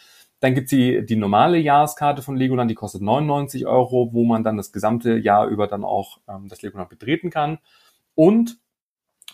[0.41, 4.57] Dann gibt's die, die normale Jahreskarte von Legoland, die kostet 99 Euro, wo man dann
[4.57, 7.59] das gesamte Jahr über dann auch ähm, das Legoland betreten kann.
[8.17, 8.59] Und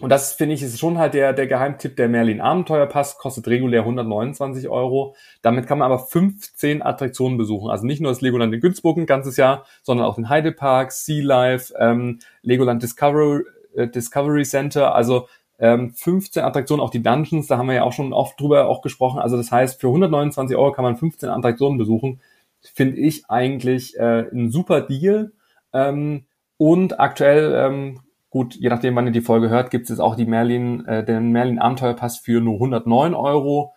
[0.01, 3.81] und das finde ich ist schon halt der, der Geheimtipp, der Merlin Abenteuerpass kostet regulär
[3.81, 5.17] 129 Euro.
[5.43, 7.71] Damit kann man aber 15 Attraktionen besuchen.
[7.71, 11.25] Also nicht nur das Legoland in Günzburg ein ganzes Jahr, sondern auch den Heidepark, Sea
[11.25, 13.43] Life, ähm, Legoland Discovery,
[13.75, 14.95] äh, Discovery Center.
[14.95, 15.27] Also
[15.59, 18.83] ähm, 15 Attraktionen, auch die Dungeons, da haben wir ja auch schon oft drüber auch
[18.83, 19.19] gesprochen.
[19.19, 22.21] Also das heißt, für 129 Euro kann man 15 Attraktionen besuchen.
[22.61, 25.33] Finde ich eigentlich äh, ein super Deal.
[25.73, 26.25] Ähm,
[26.57, 28.01] und aktuell ähm,
[28.31, 31.05] Gut, je nachdem, wann ihr die Folge hört, gibt es jetzt auch die Merlin, äh,
[31.05, 33.75] den Merlin Abenteuerpass für nur 109 Euro.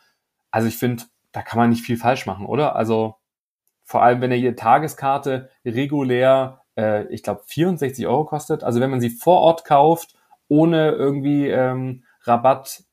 [0.52, 2.76] Also ich finde, da kann man nicht viel falsch machen, oder?
[2.76, 3.16] Also
[3.84, 8.64] vor allem, wenn ihr die Tageskarte regulär, äh, ich glaube, 64 Euro kostet.
[8.64, 10.16] Also wenn man sie vor Ort kauft,
[10.48, 12.84] ohne irgendwie ähm, Rabatt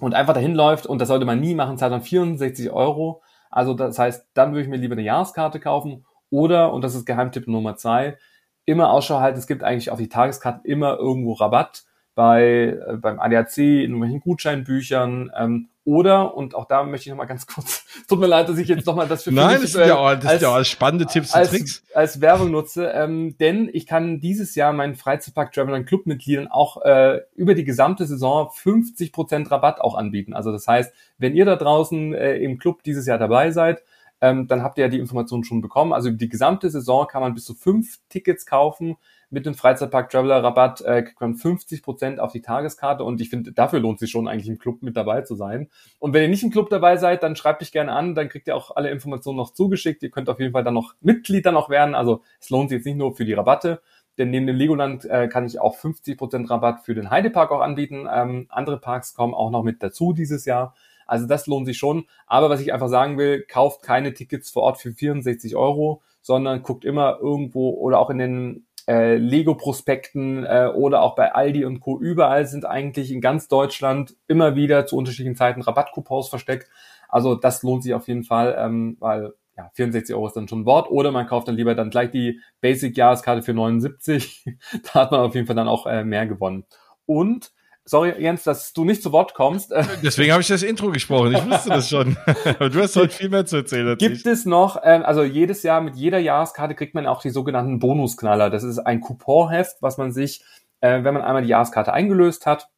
[0.00, 3.22] und einfach dahin läuft, und das sollte man nie machen, zahlt dann 64 Euro.
[3.50, 6.04] Also das heißt, dann würde ich mir lieber eine Jahreskarte kaufen.
[6.30, 8.18] Oder, und das ist Geheimtipp Nummer zwei,
[8.66, 9.38] immer Ausschau halten.
[9.38, 14.20] Es gibt eigentlich auf die Tageskarten immer irgendwo Rabatt bei äh, beim ADAC, in irgendwelchen
[14.20, 18.58] Gutscheinbüchern ähm, oder, und auch da möchte ich nochmal ganz kurz, tut mir leid, dass
[18.58, 21.06] ich jetzt nochmal das für Nein, das sind ja auch, das als, ja auch spannende
[21.06, 21.84] Tipps und Tricks.
[21.94, 27.20] Als Werbung nutze, ähm, denn ich kann dieses Jahr meinen Freizeitpark Traveler Clubmitgliedern auch äh,
[27.36, 30.34] über die gesamte Saison 50% Rabatt auch anbieten.
[30.34, 33.84] Also das heißt, wenn ihr da draußen äh, im Club dieses Jahr dabei seid,
[34.20, 35.92] ähm, dann habt ihr ja die Informationen schon bekommen.
[35.92, 38.96] Also die gesamte Saison kann man bis zu fünf Tickets kaufen.
[39.28, 43.28] Mit dem Freizeitpark Traveler Rabatt äh, kriegt man 50 Prozent auf die Tageskarte und ich
[43.28, 45.68] finde, dafür lohnt sich schon eigentlich im Club mit dabei zu sein.
[45.98, 48.46] Und wenn ihr nicht im Club dabei seid, dann schreibt mich gerne an, dann kriegt
[48.46, 50.02] ihr auch alle Informationen noch zugeschickt.
[50.04, 51.96] Ihr könnt auf jeden Fall dann noch Mitglied dann noch werden.
[51.96, 53.82] Also es lohnt sich jetzt nicht nur für die Rabatte,
[54.16, 58.06] denn neben dem Legoland äh, kann ich auch 50% Rabatt für den Heidepark auch anbieten.
[58.10, 60.74] Ähm, andere Parks kommen auch noch mit dazu dieses Jahr.
[61.06, 62.06] Also das lohnt sich schon.
[62.26, 66.62] Aber was ich einfach sagen will, kauft keine Tickets vor Ort für 64 Euro, sondern
[66.62, 71.80] guckt immer irgendwo oder auch in den äh, Lego-Prospekten äh, oder auch bei Aldi und
[71.80, 71.98] Co.
[71.98, 76.68] Überall sind eigentlich in ganz Deutschland immer wieder zu unterschiedlichen Zeiten Rabattcoupons versteckt.
[77.08, 80.60] Also das lohnt sich auf jeden Fall, ähm, weil ja, 64 Euro ist dann schon
[80.60, 80.90] ein Wort.
[80.90, 84.44] Oder man kauft dann lieber dann gleich die Basic-Jahreskarte für 79.
[84.92, 86.64] da hat man auf jeden Fall dann auch äh, mehr gewonnen.
[87.06, 87.52] Und
[87.88, 89.72] Sorry, Jens, dass du nicht zu Wort kommst.
[90.02, 91.34] Deswegen habe ich das Intro gesprochen.
[91.34, 92.16] Ich wusste das schon.
[92.44, 93.96] Aber du hast heute viel mehr zu erzählen.
[93.96, 97.78] Gibt es noch, ähm, also jedes Jahr mit jeder Jahreskarte kriegt man auch die sogenannten
[97.78, 98.50] Bonusknaller.
[98.50, 100.42] Das ist ein Couponheft, was man sich,
[100.80, 102.68] äh, wenn man einmal die Jahreskarte eingelöst hat,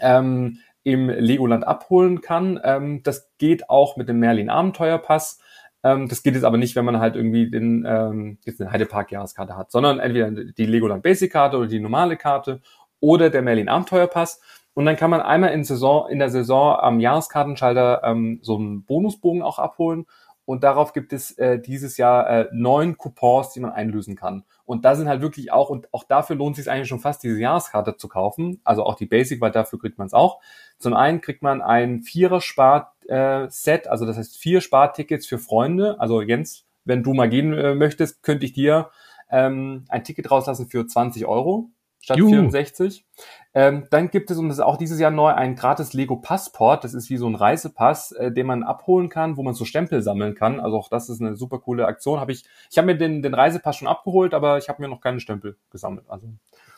[0.00, 2.58] ähm, im Legoland abholen kann.
[2.64, 5.40] Ähm, das geht auch mit dem Merlin Abenteuerpass.
[5.84, 9.12] Ähm, das geht jetzt aber nicht, wenn man halt irgendwie den, ähm, jetzt eine Heidepark
[9.12, 12.62] Jahreskarte hat, sondern entweder die Legoland Basic Karte oder die normale Karte
[13.02, 14.40] oder der Merlin Abenteuerpass.
[14.74, 18.84] Und dann kann man einmal in, Saison, in der Saison am Jahreskartenschalter ähm, so einen
[18.84, 20.06] Bonusbogen auch abholen.
[20.44, 24.44] Und darauf gibt es äh, dieses Jahr äh, neun Coupons, die man einlösen kann.
[24.64, 27.22] Und da sind halt wirklich auch, und auch dafür lohnt es sich eigentlich schon fast,
[27.22, 28.60] diese Jahreskarte zu kaufen.
[28.64, 30.40] Also auch die Basic, weil dafür kriegt man es auch.
[30.78, 36.00] Zum einen kriegt man ein Vierer-Spart-Set, äh, also das heißt vier Spartickets für Freunde.
[36.00, 38.90] Also Jens, wenn du mal gehen äh, möchtest, könnte ich dir
[39.30, 41.70] ähm, ein Ticket rauslassen für 20 Euro
[42.02, 42.30] statt Juhu.
[42.30, 43.06] 64.
[43.54, 46.84] Ähm, dann gibt es, und das ist auch dieses Jahr neu, ein gratis Lego Passport.
[46.84, 50.02] Das ist wie so ein Reisepass, äh, den man abholen kann, wo man so Stempel
[50.02, 50.58] sammeln kann.
[50.58, 52.18] Also auch das ist eine super coole Aktion.
[52.18, 55.00] Hab ich ich habe mir den, den Reisepass schon abgeholt, aber ich habe mir noch
[55.00, 56.06] keine Stempel gesammelt.
[56.08, 56.28] Also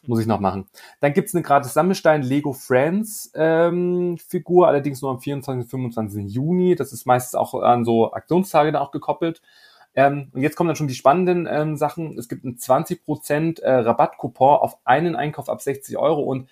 [0.07, 0.67] muss ich noch machen.
[1.01, 5.65] Dann gibt's eine gratis Sammelstein Lego Friends ähm, Figur, allerdings nur am 24.
[5.65, 6.35] und 25.
[6.35, 6.75] Juni.
[6.75, 9.41] Das ist meistens auch an so Aktionstage dann auch gekoppelt.
[9.95, 12.19] Ähm, und jetzt kommen dann schon die spannenden ähm, Sachen.
[12.19, 16.49] Es gibt einen 20% äh, Rabattcoupon auf einen Einkauf ab 60 Euro und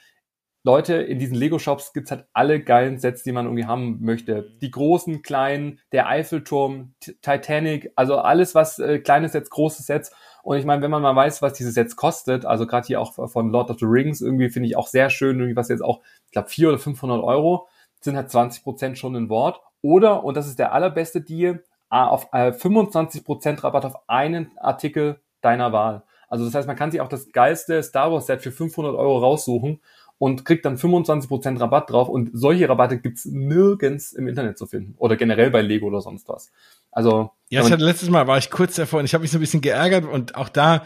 [0.64, 4.52] Leute, in diesen Lego-Shops gibt's halt alle geilen Sets, die man irgendwie haben möchte.
[4.60, 10.12] Die großen, kleinen, der Eiffelturm, Titanic, also alles, was äh, kleine Sets, große Sets.
[10.44, 13.28] Und ich meine, wenn man mal weiß, was diese Sets kostet, also gerade hier auch
[13.28, 16.00] von Lord of the Rings, irgendwie finde ich auch sehr schön, irgendwie was jetzt auch,
[16.26, 17.66] ich glaube, 400 oder 500 Euro,
[18.00, 19.60] sind halt 20% schon ein Wort.
[19.80, 21.64] Oder, und das ist der allerbeste Deal,
[22.00, 26.04] auf äh, 25% Rabatt auf einen Artikel deiner Wahl.
[26.28, 29.18] Also das heißt, man kann sich auch das geilste Star Wars Set für 500 Euro
[29.18, 29.80] raussuchen
[30.16, 32.08] und kriegt dann 25% Rabatt drauf.
[32.08, 34.94] Und solche Rabatte gibt's nirgends im Internet zu finden.
[34.96, 36.50] Oder generell bei Lego oder sonst was.
[36.90, 37.32] Also.
[37.50, 39.42] Ja, ich hatte letztes Mal war ich kurz davor und ich habe mich so ein
[39.42, 40.84] bisschen geärgert und auch da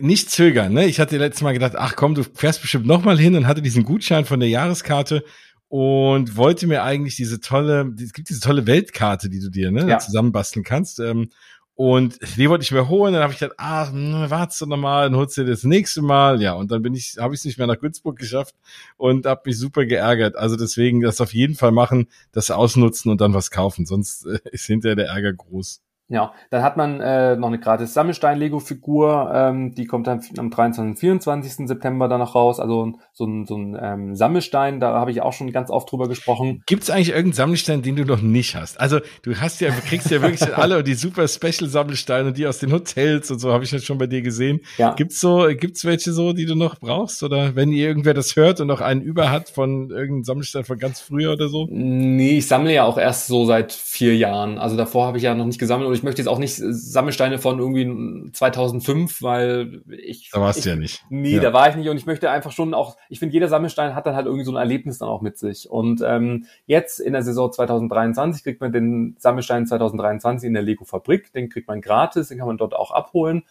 [0.00, 0.72] nicht zögern.
[0.72, 0.86] Ne?
[0.86, 3.60] Ich hatte letztes Mal gedacht, ach komm, du fährst bestimmt noch mal hin und hatte
[3.60, 5.24] diesen Gutschein von der Jahreskarte
[5.68, 9.88] und wollte mir eigentlich diese tolle, es gibt diese tolle Weltkarte, die du dir ne,
[9.88, 9.98] ja.
[9.98, 11.00] zusammenbasteln kannst.
[11.00, 11.30] Ähm,
[11.74, 15.10] Und die wollte ich mir holen, dann habe ich gedacht, ach, hm, wartest du nochmal,
[15.10, 16.40] dann holst du das nächste Mal.
[16.40, 18.54] Ja, und dann bin ich, habe ich es nicht mehr nach Günzburg geschafft
[18.96, 20.36] und habe mich super geärgert.
[20.36, 24.38] Also deswegen das auf jeden Fall machen, das ausnutzen und dann was kaufen, sonst äh,
[24.52, 25.82] ist hinterher der Ärger groß.
[26.08, 30.90] Ja, dann hat man äh, noch eine gratis Sammelstein-Lego-Figur, ähm, die kommt dann am 23.
[30.90, 31.66] und 24.
[31.66, 32.60] September dann noch raus.
[32.60, 36.08] Also so ein, so ein ähm, Sammelstein, da habe ich auch schon ganz oft drüber
[36.08, 36.62] gesprochen.
[36.66, 38.78] Gibt es eigentlich irgendeinen Sammelstein, den du noch nicht hast?
[38.80, 43.30] Also du hast ja, kriegst ja wirklich alle die super Special-Sammelsteine, die aus den Hotels
[43.32, 44.60] und so, habe ich jetzt schon bei dir gesehen.
[44.78, 44.94] Ja.
[44.94, 47.24] Gibt's so, gibt's welche so, die du noch brauchst?
[47.24, 50.78] Oder wenn ihr irgendwer das hört und noch einen über hat von irgendeinem Sammelstein von
[50.78, 51.66] ganz früher oder so?
[51.68, 54.58] Nee, ich sammle ja auch erst so seit vier Jahren.
[54.58, 57.58] Also davor habe ich ja noch nicht gesammelt ich möchte jetzt auch nicht Sammelsteine von
[57.58, 60.30] irgendwie 2005, weil ich.
[60.30, 61.04] Da warst ich, du ja nicht.
[61.10, 61.40] Nee, ja.
[61.40, 64.06] da war ich nicht und ich möchte einfach schon auch, ich finde, jeder Sammelstein hat
[64.06, 65.68] dann halt irgendwie so ein Erlebnis dann auch mit sich.
[65.68, 70.84] Und ähm, jetzt in der Saison 2023 kriegt man den Sammelstein 2023 in der Lego
[70.84, 73.42] Fabrik, den kriegt man gratis, den kann man dort auch abholen.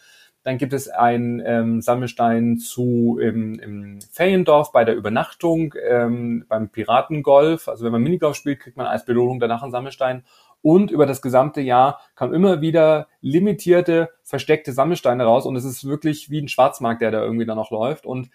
[0.46, 6.68] Dann gibt es einen ähm, Sammelstein zu im, im Feriendorf bei der Übernachtung, ähm, beim
[6.68, 7.66] Piratengolf.
[7.66, 10.22] Also wenn man Minigolf spielt, kriegt man als Belohnung danach einen Sammelstein.
[10.66, 15.46] Und über das gesamte Jahr kamen immer wieder limitierte, versteckte Sammelsteine raus.
[15.46, 18.04] Und es ist wirklich wie ein Schwarzmarkt, der da irgendwie dann noch läuft.
[18.04, 18.30] Und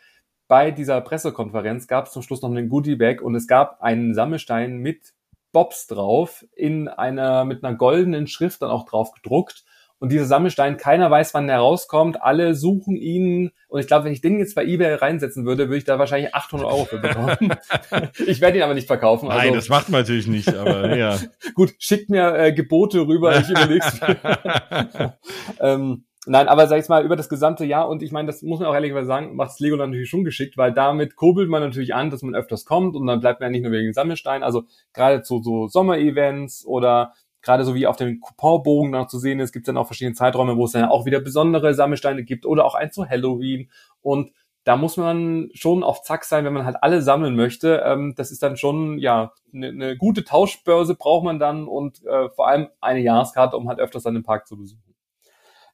[0.47, 4.77] bei dieser Pressekonferenz gab es zum Schluss noch einen Goodie-Bag und es gab einen Sammelstein
[4.77, 5.11] mit
[5.51, 9.65] Bobs drauf, in einer, mit einer goldenen Schrift dann auch drauf gedruckt.
[10.01, 12.23] Und dieser Sammelstein, keiner weiß, wann der rauskommt.
[12.23, 13.51] Alle suchen ihn.
[13.67, 16.33] Und ich glaube, wenn ich den jetzt bei eBay reinsetzen würde, würde ich da wahrscheinlich
[16.33, 17.53] 800 Euro für bekommen.
[18.25, 19.29] ich werde ihn aber nicht verkaufen.
[19.29, 21.19] Nein, also, das macht man natürlich nicht, aber ja.
[21.53, 23.99] Gut, schickt mir äh, Gebote rüber, ich überleg's
[25.59, 28.59] ähm, Nein, aber sag ich mal, über das gesamte Jahr, und ich meine, das muss
[28.59, 32.09] man auch ehrlich sagen, macht Lego natürlich schon geschickt, weil damit kurbelt man natürlich an,
[32.09, 35.21] dass man öfters kommt und dann bleibt man ja nicht nur wegen Sammelstein, also gerade
[35.21, 39.63] zu so Sommerevents oder gerade so wie auf dem Couponbogen noch zu sehen ist, gibt
[39.63, 42.75] es dann auch verschiedene Zeiträume, wo es dann auch wieder besondere Sammelsteine gibt oder auch
[42.75, 43.69] ein zu Halloween.
[44.01, 44.31] Und
[44.63, 47.81] da muss man schon auf Zack sein, wenn man halt alle sammeln möchte.
[47.85, 52.29] Ähm, das ist dann schon, ja, eine ne gute Tauschbörse braucht man dann und äh,
[52.29, 54.90] vor allem eine Jahreskarte, um halt öfters dann den Park zu besuchen.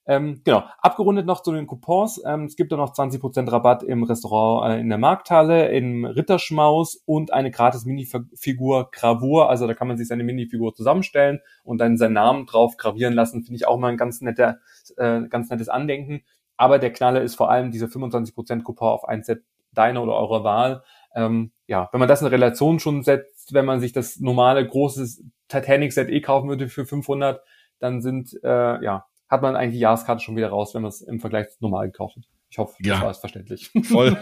[0.09, 2.21] Ähm, genau, abgerundet noch zu den Coupons.
[2.25, 6.95] Ähm, es gibt da noch 20% Rabatt im Restaurant äh, in der Markthalle, im Ritterschmaus
[7.05, 9.49] und eine gratis Minifigur Gravur.
[9.49, 13.43] Also da kann man sich seine Minifigur zusammenstellen und dann seinen Namen drauf gravieren lassen.
[13.43, 14.59] Finde ich auch mal ein ganz, netter,
[14.95, 16.23] äh, ganz nettes Andenken.
[16.55, 19.43] Aber der Knaller ist vor allem diese 25% Coupon auf ein Set
[19.73, 20.83] deiner oder eurer Wahl.
[21.15, 25.21] Ähm, ja, wenn man das in Relation schon setzt, wenn man sich das normale große
[25.49, 27.41] Titanic Set eh kaufen würde für 500,
[27.79, 31.01] dann sind äh, ja hat man eigentlich die Jahreskarte schon wieder raus, wenn man es
[31.01, 32.23] im Vergleich zu normal gekauft hat.
[32.49, 32.93] Ich hoffe, ja.
[32.93, 33.71] das war es verständlich.
[33.83, 34.17] Voll.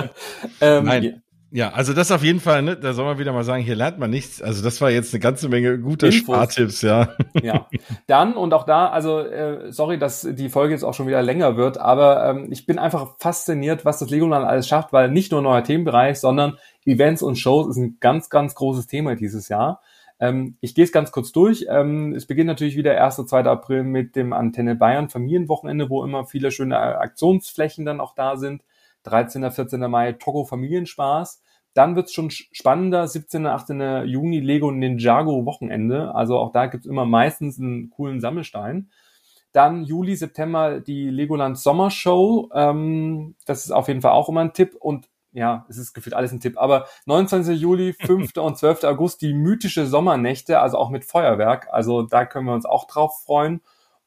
[0.60, 1.22] ähm, Nein.
[1.54, 3.98] Ja, also das auf jeden Fall, ne, da soll man wieder mal sagen, hier lernt
[3.98, 4.40] man nichts.
[4.40, 6.22] Also das war jetzt eine ganze Menge guter Infos.
[6.22, 7.10] Spartipps, ja.
[7.42, 7.68] Ja.
[8.06, 11.58] Dann und auch da, also äh, sorry, dass die Folge jetzt auch schon wieder länger
[11.58, 15.42] wird, aber ähm, ich bin einfach fasziniert, was das Legoland alles schafft, weil nicht nur
[15.42, 19.82] ein neuer Themenbereich, sondern Events und Shows ist ein ganz, ganz großes Thema dieses Jahr.
[20.22, 21.66] Ähm, ich gehe es ganz kurz durch.
[21.68, 23.16] Ähm, es beginnt natürlich wieder 1.
[23.26, 23.42] 2.
[23.42, 28.62] April mit dem Antenne Bayern Familienwochenende, wo immer viele schöne Aktionsflächen dann auch da sind.
[29.02, 29.50] 13.
[29.50, 29.80] 14.
[29.90, 31.42] Mai Togo Familienspaß.
[31.74, 33.46] Dann wird's schon spannender, 17.
[33.46, 34.06] 18.
[34.06, 36.14] Juni Lego Ninjago Wochenende.
[36.14, 38.90] Also auch da gibt's immer meistens einen coolen Sammelstein.
[39.50, 42.48] Dann Juli, September die Legoland Sommershow.
[42.54, 44.76] Ähm, das ist auf jeden Fall auch immer ein Tipp.
[44.78, 47.60] Und ja, es ist gefühlt alles ein Tipp, aber 29.
[47.60, 48.36] Juli, 5.
[48.36, 48.84] und 12.
[48.84, 51.68] August die mythische Sommernächte, also auch mit Feuerwerk.
[51.72, 53.62] Also da können wir uns auch drauf freuen.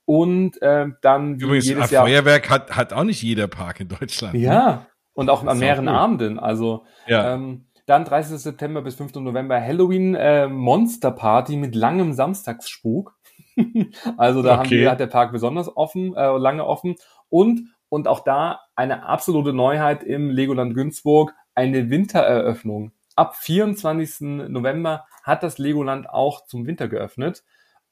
[0.05, 3.87] Und äh, dann wie Übrigens, jedes Jahr Feuerwerk hat, hat auch nicht jeder Park in
[3.87, 4.35] Deutschland.
[4.35, 4.41] Ne?
[4.41, 4.85] Ja, ne?
[5.13, 5.95] und auch an mehreren cool.
[5.95, 6.39] Abenden.
[6.39, 7.33] Also ja.
[7.33, 8.37] ähm, dann 30.
[8.37, 9.15] September bis 5.
[9.15, 13.15] November Halloween äh, Monster Party mit langem Samstagsspuk.
[14.17, 14.59] also da okay.
[14.59, 16.95] haben wir, hat der Park besonders offen, äh, lange offen.
[17.29, 22.91] Und und auch da eine absolute Neuheit im Legoland Günzburg, eine Wintereröffnung.
[23.15, 24.49] Ab 24.
[24.49, 27.43] November hat das Legoland auch zum Winter geöffnet.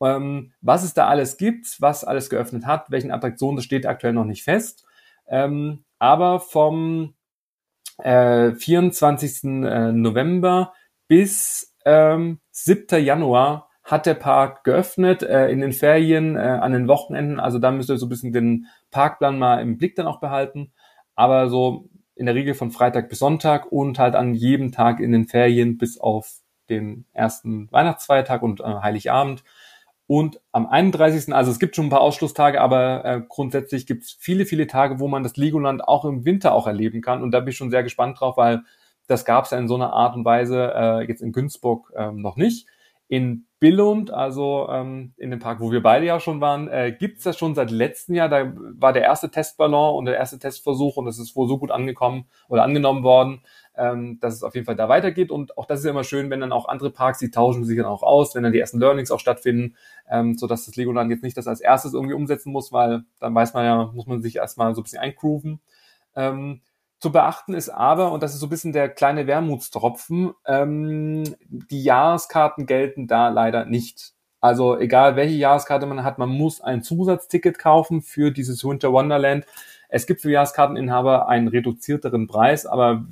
[0.01, 4.13] Ähm, was es da alles gibt, was alles geöffnet hat, welchen Attraktionen, das steht aktuell
[4.13, 4.85] noch nicht fest.
[5.27, 7.15] Ähm, aber vom
[7.99, 9.43] äh, 24.
[9.43, 10.73] Äh, November
[11.07, 13.03] bis ähm, 7.
[13.03, 17.39] Januar hat der Park geöffnet äh, in den Ferien, äh, an den Wochenenden.
[17.39, 20.73] Also da müsst ihr so ein bisschen den Parkplan mal im Blick dann auch behalten.
[21.15, 25.11] Aber so in der Regel von Freitag bis Sonntag und halt an jedem Tag in
[25.11, 26.39] den Ferien bis auf
[26.69, 29.43] den ersten Weihnachtsfeiertag und äh, Heiligabend.
[30.05, 31.33] Und am 31.
[31.33, 34.99] also es gibt schon ein paar Ausschlusstage, aber äh, grundsätzlich gibt es viele, viele Tage,
[34.99, 37.23] wo man das Legoland auch im Winter auch erleben kann.
[37.23, 38.63] Und da bin ich schon sehr gespannt drauf, weil
[39.07, 42.21] das gab es ja in so einer Art und Weise äh, jetzt in Günzburg ähm,
[42.21, 42.67] noch nicht.
[43.07, 47.25] In Billund, also ähm, in dem Park, wo wir beide ja schon waren, äh, gibt
[47.25, 48.27] das schon seit letztem Jahr.
[48.27, 51.71] Da war der erste Testballon und der erste Testversuch und es ist wohl so gut
[51.71, 53.41] angekommen oder angenommen worden,
[53.77, 55.31] ähm, dass es auf jeden Fall da weitergeht.
[55.31, 57.77] Und auch das ist ja immer schön, wenn dann auch andere Parks, die tauschen sich
[57.77, 59.77] dann auch aus, wenn dann die ersten Learnings auch stattfinden,
[60.09, 63.33] ähm, so dass das Legoland jetzt nicht das als erstes irgendwie umsetzen muss, weil dann
[63.33, 65.61] weiß man ja, muss man sich erstmal so ein bisschen eingrooven.
[66.17, 66.59] Ähm,
[67.03, 71.83] zu beachten ist aber, und das ist so ein bisschen der kleine Wermutstropfen, ähm, die
[71.83, 74.13] Jahreskarten gelten da leider nicht.
[74.39, 79.45] Also egal welche Jahreskarte man hat, man muss ein Zusatzticket kaufen für dieses Winter Wonderland.
[79.89, 83.05] Es gibt für Jahreskarteninhaber einen reduzierteren Preis, aber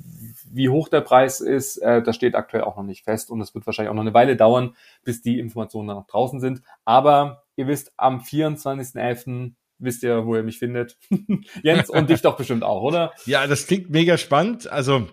[0.50, 3.54] wie hoch der Preis ist, äh, das steht aktuell auch noch nicht fest und es
[3.54, 4.74] wird wahrscheinlich auch noch eine Weile dauern,
[5.04, 6.62] bis die Informationen dann noch draußen sind.
[6.86, 9.52] Aber ihr wisst, am 24.11
[9.82, 10.96] wisst ihr, wo ihr mich findet.
[11.62, 13.12] Jens und dich doch bestimmt auch, oder?
[13.26, 14.70] Ja, das klingt mega spannend.
[14.70, 15.08] Also,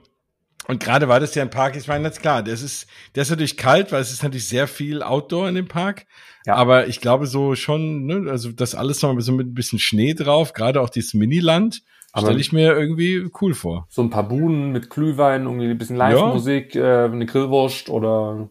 [0.67, 3.23] und gerade war das ja ein Park, ich meine, das ist klar, das ist, der
[3.23, 6.05] ist natürlich kalt, weil es ist natürlich sehr viel Outdoor in dem Park.
[6.45, 6.55] Ja.
[6.55, 10.13] Aber ich glaube so schon, ne, also das alles noch so mit ein bisschen Schnee
[10.13, 11.81] drauf, gerade auch dieses Miniland,
[12.17, 13.87] stelle ich mir irgendwie cool vor.
[13.89, 17.05] So ein paar Buhnen mit Glühwein, irgendwie ein bisschen Live-Musik, ja.
[17.05, 18.49] äh, eine Grillwurst oder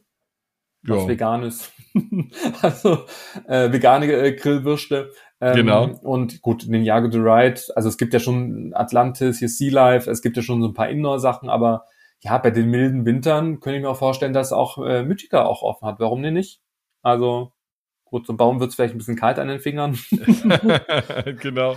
[0.82, 1.08] was ja.
[1.08, 1.72] Veganes.
[2.62, 3.04] also
[3.46, 5.10] äh, vegane äh, Grillwürste.
[5.40, 5.90] Ähm, genau.
[6.02, 10.22] Und gut, Ninjago the Ride, also es gibt ja schon Atlantis, hier Sea Life, es
[10.22, 11.84] gibt ja schon so ein paar Indoor-Sachen, aber
[12.20, 15.62] ja, bei den milden Wintern könnte ich mir auch vorstellen, dass auch äh, Mythica auch
[15.62, 16.00] offen hat.
[16.00, 16.60] Warum denn nicht?
[17.02, 17.52] Also
[18.10, 19.98] Gut, zum Baum wird es vielleicht ein bisschen kalt an den Fingern.
[21.40, 21.76] genau.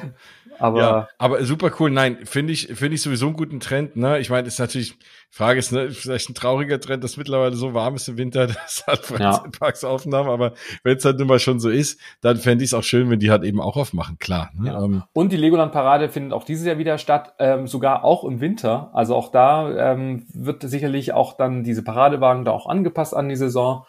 [0.59, 1.89] Aber, ja, aber super cool.
[1.89, 3.95] Nein, finde ich, finde ich sowieso einen guten Trend.
[3.95, 4.19] Ne?
[4.19, 4.93] Ich meine, ist natürlich,
[5.29, 8.85] Frage ist, ne, vielleicht ein trauriger Trend, dass mittlerweile so warm ist im Winter, dass
[8.87, 9.89] halt Freizeitparks ja.
[9.89, 10.29] aufnahmen.
[10.29, 10.53] Aber
[10.83, 13.19] wenn es halt nun mal schon so ist, dann fände ich es auch schön, wenn
[13.19, 14.51] die halt eben auch aufmachen, klar.
[14.53, 14.69] Ne?
[14.69, 14.83] Ja.
[14.83, 18.91] Ähm, Und die Legoland-Parade findet auch dieses Jahr wieder statt, ähm, sogar auch im Winter.
[18.93, 23.35] Also auch da ähm, wird sicherlich auch dann diese Paradewagen da auch angepasst an die
[23.35, 23.85] Saison.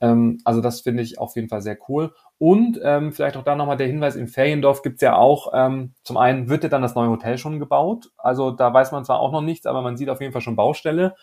[0.00, 2.12] Ähm, also das finde ich auf jeden Fall sehr cool.
[2.38, 6.16] Und ähm, vielleicht auch da nochmal der Hinweis, im Feriendorf gibt's ja auch, ähm, zum
[6.18, 8.10] einen wird ja dann das neue Hotel schon gebaut.
[8.18, 10.56] Also da weiß man zwar auch noch nichts, aber man sieht auf jeden Fall schon
[10.56, 11.14] Baustelle.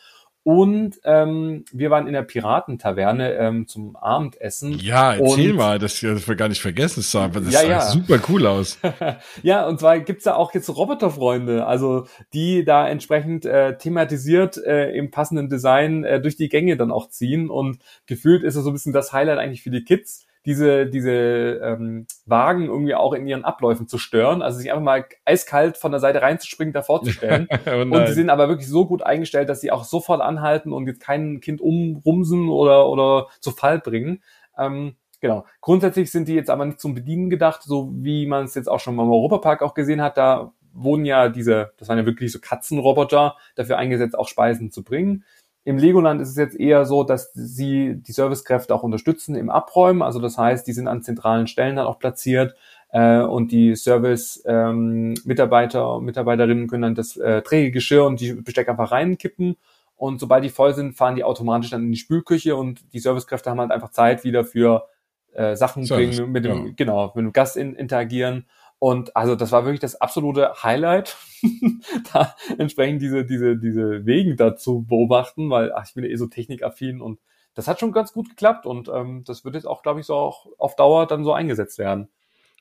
[0.44, 4.78] Und ähm, wir waren in der Piratentaverne ähm, zum Abendessen.
[4.78, 7.46] Ja, erzähl und, mal, das, das wir gar nicht vergessen haben.
[7.46, 7.82] Das ja, sah ja.
[7.82, 8.78] super cool aus.
[9.42, 14.92] ja, und zwar gibt's da auch jetzt Roboterfreunde, also die da entsprechend äh, thematisiert äh,
[14.92, 17.50] im passenden Design äh, durch die Gänge dann auch ziehen.
[17.50, 21.12] Und gefühlt ist es so ein bisschen das Highlight eigentlich für die Kids diese, diese
[21.12, 24.42] ähm, Wagen irgendwie auch in ihren Abläufen zu stören.
[24.42, 27.48] Also sich einfach mal eiskalt von der Seite reinzuspringen, davor zu stellen.
[27.66, 30.88] oh und die sind aber wirklich so gut eingestellt, dass sie auch sofort anhalten und
[30.88, 34.22] jetzt kein Kind umrumsen oder, oder zu Fall bringen.
[34.58, 35.46] Ähm, genau.
[35.62, 38.80] Grundsätzlich sind die jetzt aber nicht zum Bedienen gedacht, so wie man es jetzt auch
[38.80, 40.18] schon beim Europapark auch gesehen hat.
[40.18, 44.84] Da wurden ja diese, das waren ja wirklich so Katzenroboter, dafür eingesetzt, auch Speisen zu
[44.84, 45.24] bringen.
[45.66, 50.02] Im Legoland ist es jetzt eher so, dass sie die Servicekräfte auch unterstützen im Abräumen.
[50.02, 52.56] Also das heißt, die sind an zentralen Stellen dann auch platziert
[52.92, 58.68] äh, und die Service-Mitarbeiter ähm, Mitarbeiterinnen können dann das äh, träge Geschirr und die Besteck
[58.68, 59.56] einfach reinkippen.
[59.96, 63.50] Und sobald die voll sind, fahren die automatisch dann in die Spülküche und die Servicekräfte
[63.50, 64.90] haben halt einfach Zeit wieder für
[65.34, 66.74] äh, Sachen Service, bringen, mit dem, ja.
[66.76, 68.46] genau, mit dem Gast in, interagieren.
[68.84, 71.16] Und also das war wirklich das absolute Highlight,
[72.14, 76.28] da entsprechend diese, diese, diese Wegen dazu beobachten, weil ach, ich bin ja eh so
[76.28, 77.22] technikaffin und
[77.54, 80.16] das hat schon ganz gut geklappt und ähm, das wird jetzt auch, glaube ich, so
[80.16, 82.10] auch auf Dauer dann so eingesetzt werden.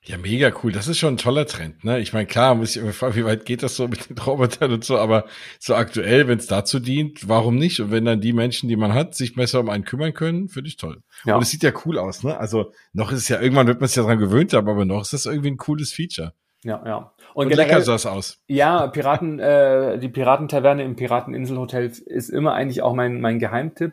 [0.04, 0.72] Ja, mega cool.
[0.72, 1.84] Das ist schon ein toller Trend.
[1.84, 2.00] Ne?
[2.00, 4.72] Ich meine, klar, muss ich immer fragen, wie weit geht das so mit den Robotern
[4.72, 5.26] und so, aber
[5.60, 7.78] so aktuell, wenn es dazu dient, warum nicht?
[7.80, 10.68] Und wenn dann die Menschen, die man hat, sich besser um einen kümmern können, finde
[10.68, 11.02] ich toll.
[11.24, 11.36] Ja.
[11.36, 12.36] Und es sieht ja cool aus, ne?
[12.36, 15.02] Also noch ist es ja, irgendwann wird man es ja dran gewöhnt haben, aber noch
[15.02, 16.32] ist das irgendwie ein cooles Feature.
[16.64, 16.96] Ja, ja.
[17.34, 18.42] Und, und generell, lecker sah es aus.
[18.48, 23.92] Ja, Piraten, äh, die Piratentaverne im Pirateninselhotel ist immer eigentlich auch mein, mein Geheimtipp.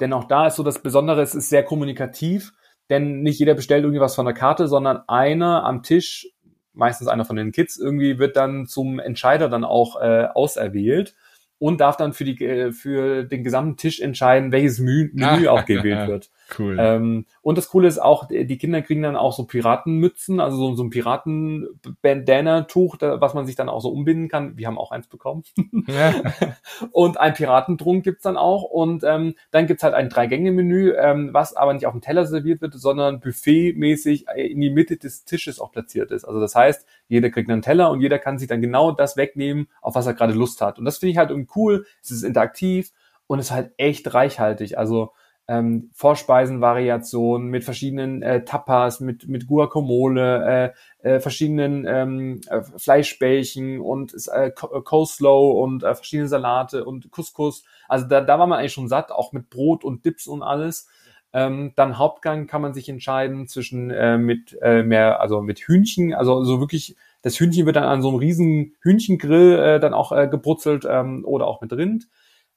[0.00, 2.52] Denn auch da ist so das Besondere, es ist sehr kommunikativ
[2.90, 6.28] denn nicht jeder bestellt irgendwie was von der Karte, sondern einer am Tisch,
[6.72, 11.14] meistens einer von den Kids, irgendwie wird dann zum Entscheider dann auch äh, auserwählt
[11.58, 15.64] und darf dann für die äh, für den gesamten Tisch entscheiden, welches Menü, Menü auch
[15.64, 16.30] gewählt wird.
[16.56, 16.76] Cool.
[16.80, 20.74] Ähm, und das Coole ist auch, die Kinder kriegen dann auch so Piratenmützen, also so,
[20.74, 24.56] so ein Piraten-Bandana-Tuch, was man sich dann auch so umbinden kann.
[24.56, 25.42] Wir haben auch eins bekommen.
[25.86, 26.14] Ja.
[26.92, 28.62] und ein Piratentrunk gibt's dann auch.
[28.62, 32.62] Und ähm, dann gibt's halt ein Drei-Gänge-Menü, ähm, was aber nicht auf dem Teller serviert
[32.62, 36.24] wird, sondern buffetmäßig in die Mitte des Tisches auch platziert ist.
[36.24, 39.68] Also das heißt, jeder kriegt einen Teller und jeder kann sich dann genau das wegnehmen,
[39.82, 40.78] auf was er gerade Lust hat.
[40.78, 42.92] Und das finde ich halt irgendwie cool, es ist interaktiv
[43.26, 44.78] und es ist halt echt reichhaltig.
[44.78, 45.12] Also
[45.48, 53.80] ähm, Vorspeisenvariationen mit verschiedenen äh, Tapas, mit, mit Guacamole, äh, äh, verschiedenen ähm, äh, Fleischbällchen
[53.80, 57.64] und äh, Coleslaw und äh, verschiedene Salate und Couscous.
[57.88, 60.88] Also da, da war man eigentlich schon satt, auch mit Brot und Dips und alles.
[61.32, 66.14] Ähm, dann Hauptgang kann man sich entscheiden zwischen äh, mit äh, mehr, also mit Hühnchen,
[66.14, 70.12] also so wirklich, das Hühnchen wird dann an so einem riesen Hühnchengrill äh, dann auch
[70.12, 72.08] äh, gebrutzelt ähm, oder auch mit Rind.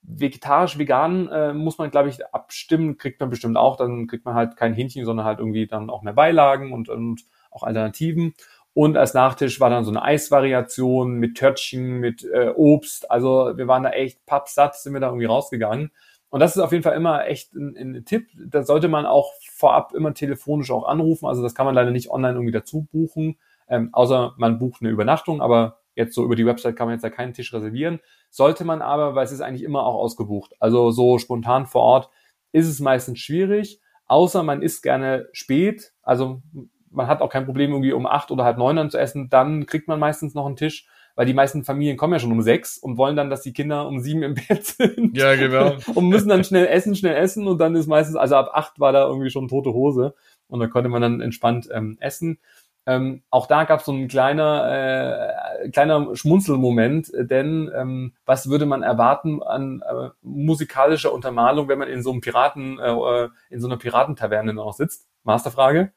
[0.04, 3.78] Vegetarisch, vegan äh, muss man, glaube ich, abstimmen, kriegt man bestimmt auch.
[3.78, 7.22] Dann kriegt man halt kein Hähnchen, sondern halt irgendwie dann auch mehr Beilagen und, und
[7.52, 8.34] auch Alternativen.
[8.74, 13.12] Und als Nachtisch war dann so eine Eisvariation mit Törtchen, mit äh, Obst.
[13.12, 15.91] Also wir waren da echt pappsatt, sind wir da irgendwie rausgegangen.
[16.30, 18.30] Und das ist auf jeden Fall immer echt ein, ein Tipp.
[18.34, 21.28] Da sollte man auch vorab immer telefonisch auch anrufen.
[21.28, 23.38] Also das kann man leider nicht online irgendwie dazu buchen,
[23.68, 25.41] ähm, außer man bucht eine Übernachtung.
[25.41, 28.00] Aber jetzt so über die Website kann man jetzt ja keinen Tisch reservieren.
[28.30, 30.54] Sollte man aber, weil es ist eigentlich immer auch ausgebucht.
[30.60, 32.10] Also so spontan vor Ort
[32.52, 35.94] ist es meistens schwierig, außer man isst gerne spät.
[36.02, 36.42] Also
[36.89, 39.30] man hat auch kein Problem, irgendwie um acht oder halb neun dann zu essen.
[39.30, 42.42] Dann kriegt man meistens noch einen Tisch weil die meisten Familien kommen ja schon um
[42.42, 45.18] sechs und wollen dann, dass die Kinder um sieben im Bett sind.
[45.18, 45.76] Ja, genau.
[45.96, 48.92] und müssen dann schnell essen, schnell essen und dann ist meistens, also ab acht war
[48.92, 50.16] da irgendwie schon tote Hose
[50.48, 52.39] und da konnte man dann entspannt ähm, essen.
[52.88, 58.65] Ähm, auch da gab es so ein kleiner, äh, kleiner Schmunzelmoment, denn ähm, was würde
[58.65, 63.67] man erwarten an äh, musikalischer Untermalung, wenn man in so einem Piraten, äh, in so
[63.67, 65.07] einer Piratentaverne noch sitzt?
[65.23, 65.91] Masterfrage?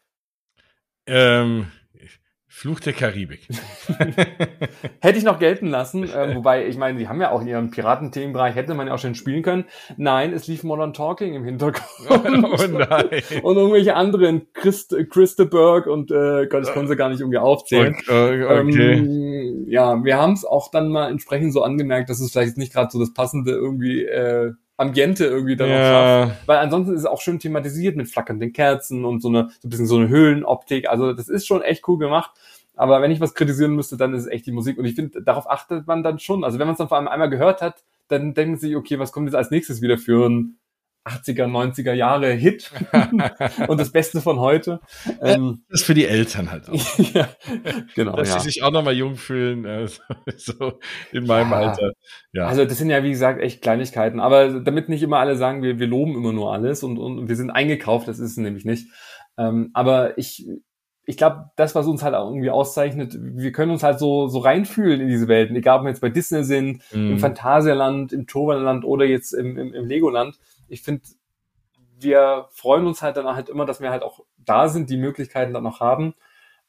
[1.07, 1.71] Ähm,
[2.57, 3.49] Fluch der Karibik.
[5.01, 7.73] hätte ich noch gelten lassen, äh, wobei, ich meine, die haben ja auch in ihrem
[7.73, 9.65] Piratenthemenbereich, hätte man ja auch schon spielen können.
[9.97, 11.85] Nein, es lief Modern Talking im Hintergrund.
[12.09, 13.23] oh nein.
[13.43, 17.97] Und irgendwelche anderen, Christ, Christeberg und äh, Gott, das konnten sie gar nicht irgendwie aufzählen.
[17.99, 18.45] Okay.
[18.45, 18.93] okay.
[18.99, 22.73] Ähm, ja, wir haben es auch dann mal entsprechend so angemerkt, dass es vielleicht nicht
[22.73, 25.77] gerade so das Passende irgendwie äh, Ambiente irgendwie dann ja.
[26.27, 26.49] schafft.
[26.49, 29.71] Weil ansonsten ist es auch schön thematisiert mit flackernden Kerzen und so eine, so ein
[29.71, 30.89] bisschen so eine Höhlenoptik.
[30.89, 32.33] Also das ist schon echt cool gemacht.
[32.77, 34.79] Aber wenn ich was kritisieren müsste, dann ist es echt die Musik.
[34.79, 36.43] Und ich finde, darauf achtet man dann schon.
[36.43, 38.99] Also wenn man es dann vor allem einmal gehört hat, dann denkt man sich, okay,
[38.99, 40.57] was kommt jetzt als nächstes wieder für ein
[41.05, 42.71] 80er, 90er Jahre Hit
[43.69, 44.81] und das Beste von heute.
[45.21, 46.99] Ähm, das ist für die Eltern halt auch.
[47.15, 47.29] ja,
[47.95, 48.17] genau.
[48.17, 48.39] Dass ja.
[48.41, 49.87] sie sich auch nochmal jung fühlen, äh,
[50.37, 50.79] so
[51.13, 51.57] in meinem ja.
[51.59, 51.93] Alter.
[52.33, 52.47] Ja.
[52.47, 54.19] Also das sind ja, wie gesagt, echt Kleinigkeiten.
[54.19, 57.37] Aber damit nicht immer alle sagen, wir, wir loben immer nur alles und, und wir
[57.37, 58.89] sind eingekauft, das ist es nämlich nicht.
[59.37, 60.49] Ähm, aber ich,
[61.05, 64.39] ich glaube, das, was uns halt auch irgendwie auszeichnet, wir können uns halt so, so
[64.39, 67.13] reinfühlen in diese Welten, egal ob wir jetzt bei Disney sind, mm.
[67.13, 70.39] im Phantasialand, im Toverland oder jetzt im, im, im Legoland
[70.69, 71.03] ich finde,
[71.99, 75.55] wir freuen uns halt dann halt immer, dass wir halt auch da sind, die Möglichkeiten
[75.55, 76.15] dann noch haben.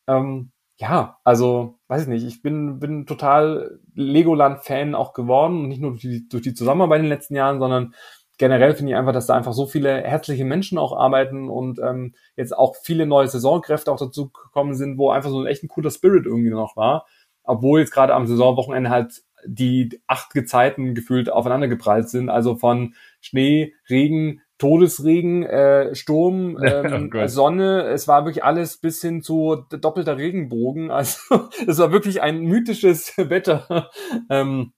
[0.07, 5.91] Ähm, ja, also, weiß ich nicht, ich bin, bin total Legoland-Fan auch geworden, nicht nur
[5.91, 7.93] durch die, durch die Zusammenarbeit in den letzten Jahren, sondern
[8.37, 12.13] generell finde ich einfach, dass da einfach so viele herzliche Menschen auch arbeiten und ähm,
[12.35, 15.69] jetzt auch viele neue Saisonkräfte auch dazu gekommen sind, wo einfach so ein echt ein
[15.69, 17.05] cooler Spirit irgendwie noch war.
[17.43, 22.29] Obwohl jetzt gerade am Saisonwochenende halt die acht Gezeiten gefühlt aufeinander geprallt sind.
[22.29, 22.95] Also von
[23.25, 27.87] Schnee, Regen, Todesregen, äh, Sturm, ähm, oh Sonne.
[27.87, 30.91] Es war wirklich alles bis hin zu doppelter Regenbogen.
[30.95, 33.89] Also es war wirklich ein mythisches Wetter.
[34.29, 34.73] ähm,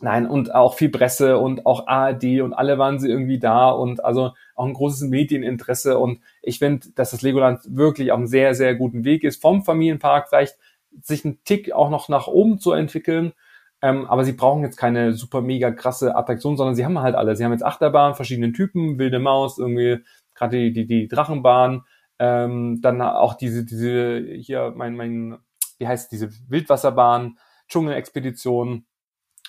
[0.00, 4.04] nein, und auch viel Presse und auch ARD und alle waren sie irgendwie da und
[4.04, 5.98] also auch ein großes Medieninteresse.
[5.98, 9.62] Und ich finde, dass das Legoland wirklich auf einem sehr, sehr guten Weg ist, vom
[9.62, 10.56] Familienpark vielleicht
[11.02, 13.32] sich einen Tick auch noch nach oben zu entwickeln
[13.80, 17.36] ähm, aber sie brauchen jetzt keine super mega krasse Attraktion, sondern sie haben halt alle.
[17.36, 19.98] Sie haben jetzt Achterbahn, verschiedene Typen, wilde Maus, irgendwie
[20.34, 21.82] gerade die, die, die Drachenbahn,
[22.18, 25.38] ähm, dann auch diese, diese, hier, mein, mein,
[25.78, 28.86] wie heißt diese Wildwasserbahn, Dschungelexpedition.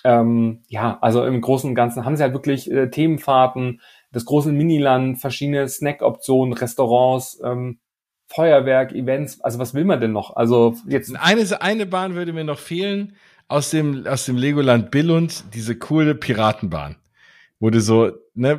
[0.02, 3.80] Ähm, ja, also im Großen und Ganzen haben sie halt wirklich äh, Themenfahrten,
[4.12, 7.80] das große Miniland, verschiedene Snack-Optionen, Restaurants, ähm,
[8.28, 10.36] Feuerwerk, Events, also was will man denn noch?
[10.36, 11.14] Also jetzt.
[11.16, 13.16] Eine, eine Bahn würde mir noch fehlen,
[13.50, 16.96] aus dem, aus dem Legoland Billund diese coole Piratenbahn.
[17.60, 18.58] Du so, ne,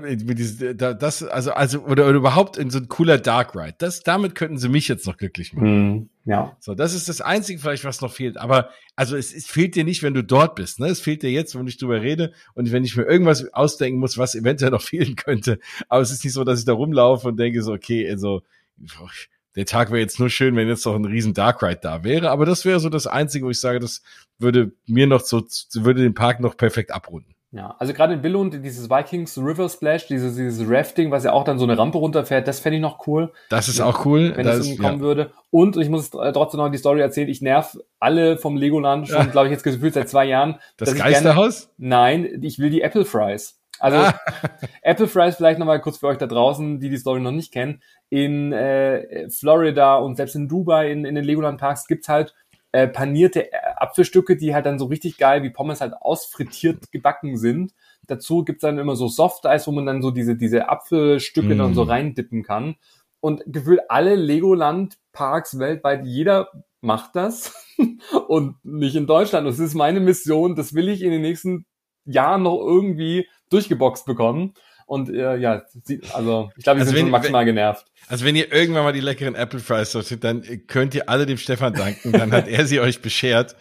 [0.75, 3.73] das, also, also, oder, oder überhaupt in so ein cooler Dark Ride.
[3.79, 5.93] Das, damit könnten sie mich jetzt noch glücklich machen.
[5.93, 6.55] Mm, ja.
[6.59, 8.37] So, das ist das Einzige vielleicht, was noch fehlt.
[8.37, 10.85] Aber, also, es, es fehlt dir nicht, wenn du dort bist, ne?
[10.85, 14.19] Es fehlt dir jetzt, wenn ich drüber rede und wenn ich mir irgendwas ausdenken muss,
[14.19, 15.57] was eventuell noch fehlen könnte.
[15.89, 18.43] Aber es ist nicht so, dass ich da rumlaufe und denke so, okay, also,
[19.55, 22.29] der Tag wäre jetzt nur schön, wenn jetzt noch ein riesen Dark Ride da wäre.
[22.29, 24.01] Aber das wäre so das Einzige, wo ich sage, das
[24.39, 25.41] würde mir noch so,
[25.73, 27.35] würde den Park noch perfekt abrunden.
[27.53, 31.43] Ja, also gerade in Billund, dieses Vikings River Splash, dieses, dieses Rafting, was ja auch
[31.43, 33.33] dann so eine Rampe runterfährt, das fände ich noch cool.
[33.49, 34.31] Das ist auch cool.
[34.37, 35.01] Wenn es kommen ja.
[35.01, 35.31] würde.
[35.49, 39.25] Und ich muss trotzdem noch die Story erzählen, ich nerv alle vom Legoland schon, ja.
[39.25, 40.59] glaube ich, jetzt gefühlt seit zwei Jahren.
[40.77, 41.69] Das Geisterhaus?
[41.77, 43.60] Gerne, nein, ich will die Apple Fries.
[43.81, 44.13] Also ah.
[44.83, 47.81] Apple Fries vielleicht nochmal kurz für euch da draußen, die die Story noch nicht kennen.
[48.09, 52.35] In äh, Florida und selbst in Dubai, in, in den Legoland Parks gibt's halt
[52.71, 57.37] äh, panierte äh, Apfelstücke, die halt dann so richtig geil wie Pommes halt ausfrittiert gebacken
[57.37, 57.73] sind.
[58.07, 61.57] Dazu gibt's dann immer so Soft-Eis, wo man dann so diese, diese Apfelstücke mm.
[61.57, 62.75] dann so reindippen kann.
[63.19, 66.49] Und gefühlt alle Legoland-Parks weltweit, jeder
[66.81, 67.53] macht das
[68.27, 69.47] und nicht in Deutschland.
[69.47, 71.65] Das ist meine Mission, das will ich in den nächsten
[72.05, 74.53] Jahren noch irgendwie durchgeboxt bekommen.
[74.85, 75.63] Und äh, ja,
[76.13, 77.85] also ich glaube, wir also sind schon maximal wenn, genervt.
[78.07, 81.37] Also wenn ihr irgendwann mal die leckeren Apple Fries sortiert, dann könnt ihr alle dem
[81.37, 82.11] Stefan danken.
[82.11, 83.55] Dann hat er sie euch beschert.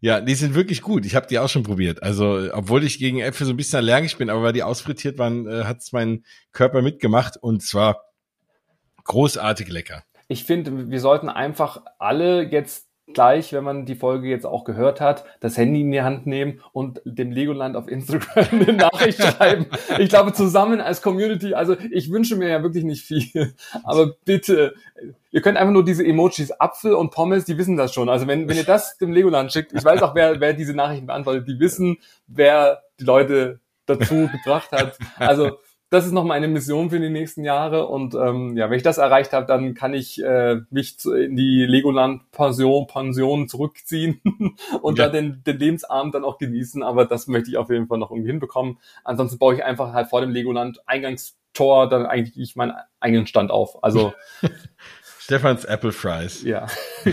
[0.00, 1.06] Ja, die sind wirklich gut.
[1.06, 2.02] Ich habe die auch schon probiert.
[2.02, 5.48] Also, obwohl ich gegen Äpfel so ein bisschen allergisch bin, aber weil die ausfrittiert waren,
[5.48, 8.02] äh, hat es mein Körper mitgemacht und zwar
[9.04, 10.04] großartig lecker.
[10.28, 15.00] Ich finde, wir sollten einfach alle jetzt gleich, wenn man die Folge jetzt auch gehört
[15.00, 19.66] hat, das Handy in die Hand nehmen und dem Legoland auf Instagram eine Nachricht schreiben.
[19.98, 23.54] Ich glaube, zusammen als Community, also ich wünsche mir ja wirklich nicht viel,
[23.84, 24.74] aber bitte,
[25.30, 28.08] ihr könnt einfach nur diese Emojis Apfel und Pommes, die wissen das schon.
[28.08, 31.06] Also wenn, wenn ihr das dem Legoland schickt, ich weiß auch, wer, wer diese Nachrichten
[31.06, 34.98] beantwortet, die wissen, wer die Leute dazu gebracht hat.
[35.16, 35.58] Also
[35.94, 37.86] das ist noch meine Mission für die nächsten Jahre.
[37.86, 41.36] Und ähm, ja, wenn ich das erreicht habe, dann kann ich äh, mich zu, in
[41.36, 44.20] die Legoland-Pension Pension zurückziehen
[44.82, 45.06] und ja.
[45.06, 46.82] da den, den Lebensabend dann auch genießen.
[46.82, 48.78] Aber das möchte ich auf jeden Fall noch irgendwie hinbekommen.
[49.04, 53.82] Ansonsten baue ich einfach halt vor dem Legoland Eingangstor dann eigentlich meinen eigenen Stand auf.
[53.84, 54.12] Also
[55.24, 56.42] Stefans Apple Fries.
[56.42, 56.66] Ja.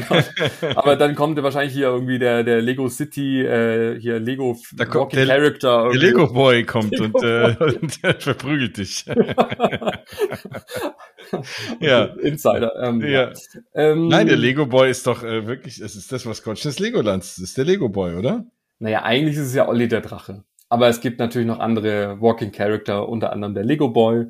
[0.76, 5.14] Aber dann kommt wahrscheinlich hier irgendwie der, der Lego City, äh, hier Lego da kommt
[5.14, 5.88] der, Character.
[5.92, 9.06] Der Lego Boy kommt Lego und, äh, und verprügelt dich.
[11.80, 12.04] ja.
[12.04, 12.74] Insider.
[12.84, 13.32] Ähm, ja.
[13.74, 17.38] Ähm, Nein, der Lego Boy ist doch äh, wirklich, es ist das Maskottchen des Legolands.
[17.38, 18.44] Ist der Lego Boy, oder?
[18.80, 20.44] Naja, eigentlich ist es ja Olli der Drache.
[20.68, 24.26] Aber es gibt natürlich noch andere Walking Character, unter anderem der Lego Boy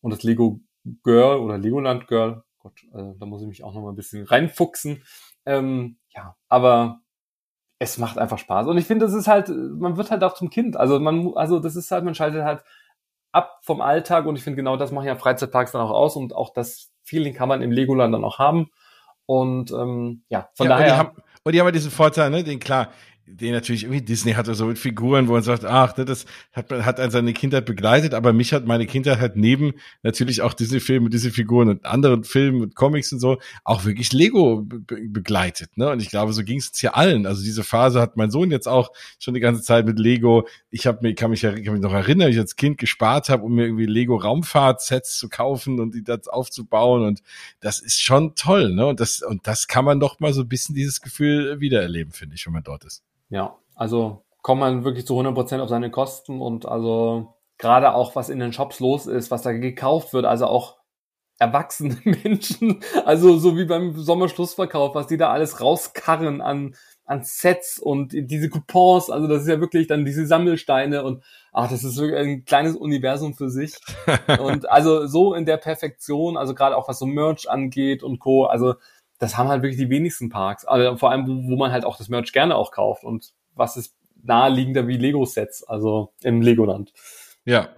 [0.00, 0.62] und das Lego
[1.04, 4.24] Girl oder Legoland Girl Gott, äh, da muss ich mich auch noch mal ein bisschen
[4.24, 5.04] reinfuchsen.
[5.44, 7.00] Ähm, ja, aber
[7.78, 8.66] es macht einfach Spaß.
[8.66, 10.76] Und ich finde, das ist halt, man wird halt auch zum Kind.
[10.76, 12.64] Also man, also das ist halt, man schaltet halt
[13.32, 16.34] ab vom Alltag und ich finde genau das machen ja Freizeitparks dann auch aus und
[16.34, 18.70] auch das Feeling kann man im Legoland dann auch haben.
[19.26, 20.86] Und ähm, ja, von ja, daher.
[20.86, 22.88] Und die, haben, und die haben diesen Vorteil, ne, den klar,
[23.28, 26.70] den natürlich irgendwie Disney hatte so mit Figuren, wo man sagt, ach, ne, das hat,
[26.70, 31.10] hat an seine Kindheit begleitet, aber mich hat meine Kindheit halt neben natürlich auch Disney-Filme,
[31.10, 35.90] Disney-Figuren und anderen Filmen und Comics und so auch wirklich Lego be begleitet, ne?
[35.90, 37.26] Und ich glaube, so ging es uns hier allen.
[37.26, 40.46] Also diese Phase hat mein Sohn jetzt auch schon die ganze Zeit mit Lego.
[40.70, 43.54] Ich habe mir, kann mich, kann mich noch erinnern, ich als Kind gespart habe, um
[43.54, 47.22] mir irgendwie Lego Raumfahrt-Sets zu kaufen und die das aufzubauen und
[47.60, 48.86] das ist schon toll, ne?
[48.86, 52.36] Und das und das kann man doch mal so ein bisschen dieses Gefühl wiedererleben, finde
[52.36, 53.02] ich, wenn man dort ist.
[53.28, 58.14] Ja, also kommt man wirklich zu 100 Prozent auf seine Kosten und also gerade auch,
[58.14, 60.76] was in den Shops los ist, was da gekauft wird, also auch
[61.38, 66.74] erwachsene Menschen, also so wie beim Sommerschlussverkauf, was die da alles rauskarren an,
[67.04, 71.22] an Sets und diese Coupons, also das ist ja wirklich dann diese Sammelsteine und
[71.52, 73.74] ach, das ist wirklich ein kleines Universum für sich.
[74.40, 78.44] und also so in der Perfektion, also gerade auch was so Merch angeht und Co.,
[78.46, 78.74] also
[79.18, 80.64] das haben halt wirklich die wenigsten Parks.
[80.64, 83.04] Also vor allem, wo, wo man halt auch das Merch gerne auch kauft.
[83.04, 86.92] Und was ist naheliegender wie Lego-Sets, also im Legoland.
[87.44, 87.68] Ja,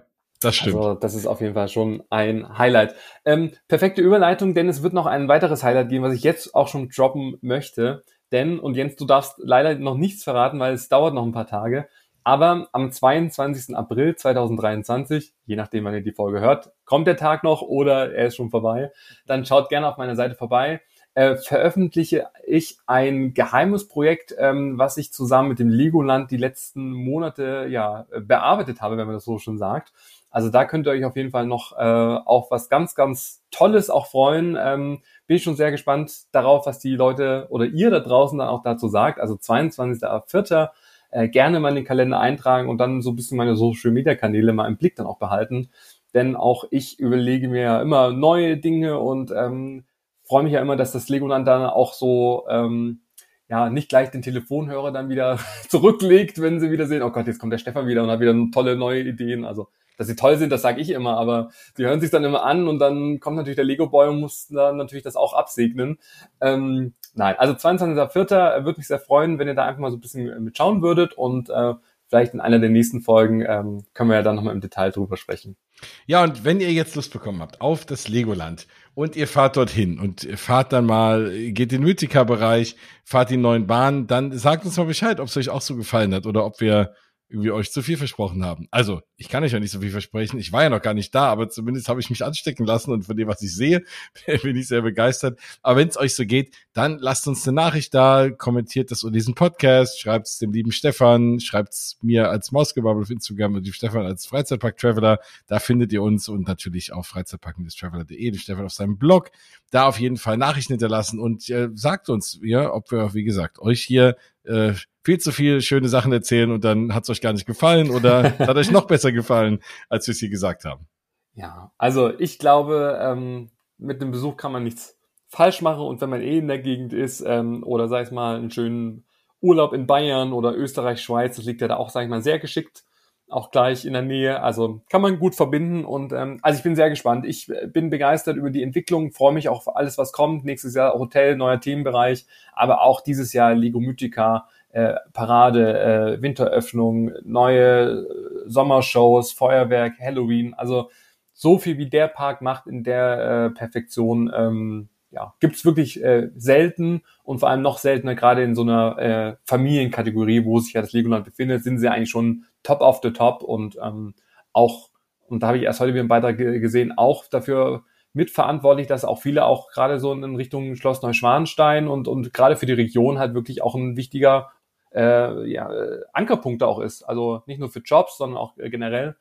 [0.41, 0.77] das stimmt.
[0.77, 2.95] Also das ist auf jeden Fall schon ein Highlight.
[3.25, 6.67] Ähm, perfekte Überleitung, denn es wird noch ein weiteres Highlight geben, was ich jetzt auch
[6.67, 8.03] schon droppen möchte.
[8.31, 11.47] Denn, und Jens, du darfst leider noch nichts verraten, weil es dauert noch ein paar
[11.47, 11.87] Tage.
[12.23, 13.75] Aber am 22.
[13.75, 18.27] April 2023, je nachdem, wann ihr die Folge hört, kommt der Tag noch oder er
[18.27, 18.91] ist schon vorbei.
[19.25, 20.81] Dann schaut gerne auf meiner Seite vorbei
[21.13, 26.91] äh, veröffentliche ich ein geheimes Projekt, ähm, was ich zusammen mit dem Legoland die letzten
[26.91, 29.91] Monate ja bearbeitet habe, wenn man das so schon sagt.
[30.31, 33.89] Also da könnt ihr euch auf jeden Fall noch äh, auf was ganz, ganz Tolles
[33.89, 34.57] auch freuen.
[34.59, 38.47] Ähm, bin ich schon sehr gespannt darauf, was die Leute oder ihr da draußen dann
[38.47, 39.19] auch dazu sagt.
[39.19, 40.69] Also 22.04.
[41.11, 44.13] Äh, gerne mal in den Kalender eintragen und dann so ein bisschen meine Social Media
[44.13, 45.69] Kanäle mal im Blick dann auch behalten.
[46.13, 49.85] Denn auch ich überlege mir ja immer neue Dinge und ähm,
[50.29, 53.01] freue mich ja immer, dass das Legoland dann auch so ähm,
[53.49, 57.39] ja nicht gleich den Telefonhörer dann wieder zurücklegt, wenn sie wieder sehen, oh Gott, jetzt
[57.39, 59.43] kommt der Stefan wieder und hat wieder tolle neue Ideen.
[59.43, 59.67] Also
[59.97, 62.69] dass sie toll sind, das sage ich immer, aber sie hören sich dann immer an
[62.69, 65.99] und dann kommt natürlich der Lego Boy und muss dann natürlich das auch absegnen.
[66.39, 68.63] Ähm, nein, also 22.04.
[68.63, 71.49] würde mich sehr freuen, wenn ihr da einfach mal so ein bisschen mitschauen würdet und
[71.49, 71.73] äh,
[72.07, 75.17] vielleicht in einer der nächsten Folgen ähm, können wir ja dann nochmal im Detail drüber
[75.17, 75.57] sprechen.
[76.05, 78.67] Ja, und wenn ihr jetzt Lust bekommen habt auf das Legoland
[78.99, 82.75] und ihr fahrt dorthin und fahrt dann mal, geht den Mythica-Bereich,
[83.05, 86.13] fahrt die neuen Bahnen, dann sagt uns mal Bescheid, ob es euch auch so gefallen
[86.13, 86.93] hat oder ob wir
[87.29, 88.67] irgendwie euch zu viel versprochen haben.
[88.71, 90.39] Also, ich kann euch ja nicht so viel versprechen.
[90.39, 93.03] Ich war ja noch gar nicht da, aber zumindest habe ich mich anstecken lassen und
[93.03, 93.83] von dem, was ich sehe,
[94.43, 95.39] bin ich sehr begeistert.
[95.61, 99.13] Aber wenn es euch so geht, dann lasst uns eine Nachricht da, kommentiert das unter
[99.13, 103.65] diesen Podcast, schreibt es dem lieben Stefan, schreibt es mir als Mausgebubble auf Instagram und
[103.65, 105.19] dem Stefan als Freizeitpark-Traveler.
[105.45, 109.29] Da findet ihr uns und natürlich auf freizeitpark-traveler.de, den Stefan auf seinem Blog.
[109.69, 113.59] Da auf jeden Fall Nachrichten hinterlassen und äh, sagt uns, ja, ob wir, wie gesagt,
[113.59, 114.15] euch hier
[114.45, 114.73] äh,
[115.09, 118.37] viel zu viel schöne Sachen erzählen und dann hat es euch gar nicht gefallen oder
[118.39, 120.85] hat euch noch besser gefallen, als wir es hier gesagt haben.
[121.33, 123.49] Ja, also ich glaube, ähm,
[123.79, 126.93] mit dem Besuch kann man nichts falsch machen und wenn man eh in der Gegend
[126.93, 129.03] ist ähm, oder sag ich mal einen schönen
[129.41, 132.37] Urlaub in Bayern oder Österreich, Schweiz, das liegt ja da auch, sag ich mal, sehr
[132.37, 132.83] geschickt,
[133.29, 134.43] auch gleich in der Nähe.
[134.43, 137.25] Also kann man gut verbinden und ähm, also ich bin sehr gespannt.
[137.25, 140.45] Ich äh, bin begeistert über die Entwicklung, freue mich auf alles, was kommt.
[140.45, 145.79] Nächstes Jahr Hotel, neuer Themenbereich, aber auch dieses Jahr Lego Mythica äh, Parade,
[146.17, 150.53] äh, Winteröffnung, neue äh, Sommershows, Feuerwerk, Halloween.
[150.53, 150.89] Also
[151.33, 156.29] so viel wie der Park macht in der äh, Perfektion, ähm, ja, gibt's wirklich äh,
[156.35, 160.81] selten und vor allem noch seltener, gerade in so einer äh, Familienkategorie, wo sich ja
[160.81, 164.13] das Legoland befindet, sind sie eigentlich schon top of the top und ähm,
[164.53, 164.89] auch,
[165.27, 169.19] und da habe ich erst heute wieder einen Beitrag gesehen, auch dafür mitverantwortlich, dass auch
[169.21, 173.33] viele auch gerade so in Richtung Schloss Neuschwanstein und, und gerade für die Region halt
[173.33, 174.49] wirklich auch ein wichtiger
[174.93, 175.69] äh, ja,
[176.13, 177.03] Ankerpunkt auch ist.
[177.03, 179.15] Also nicht nur für Jobs, sondern auch äh, generell.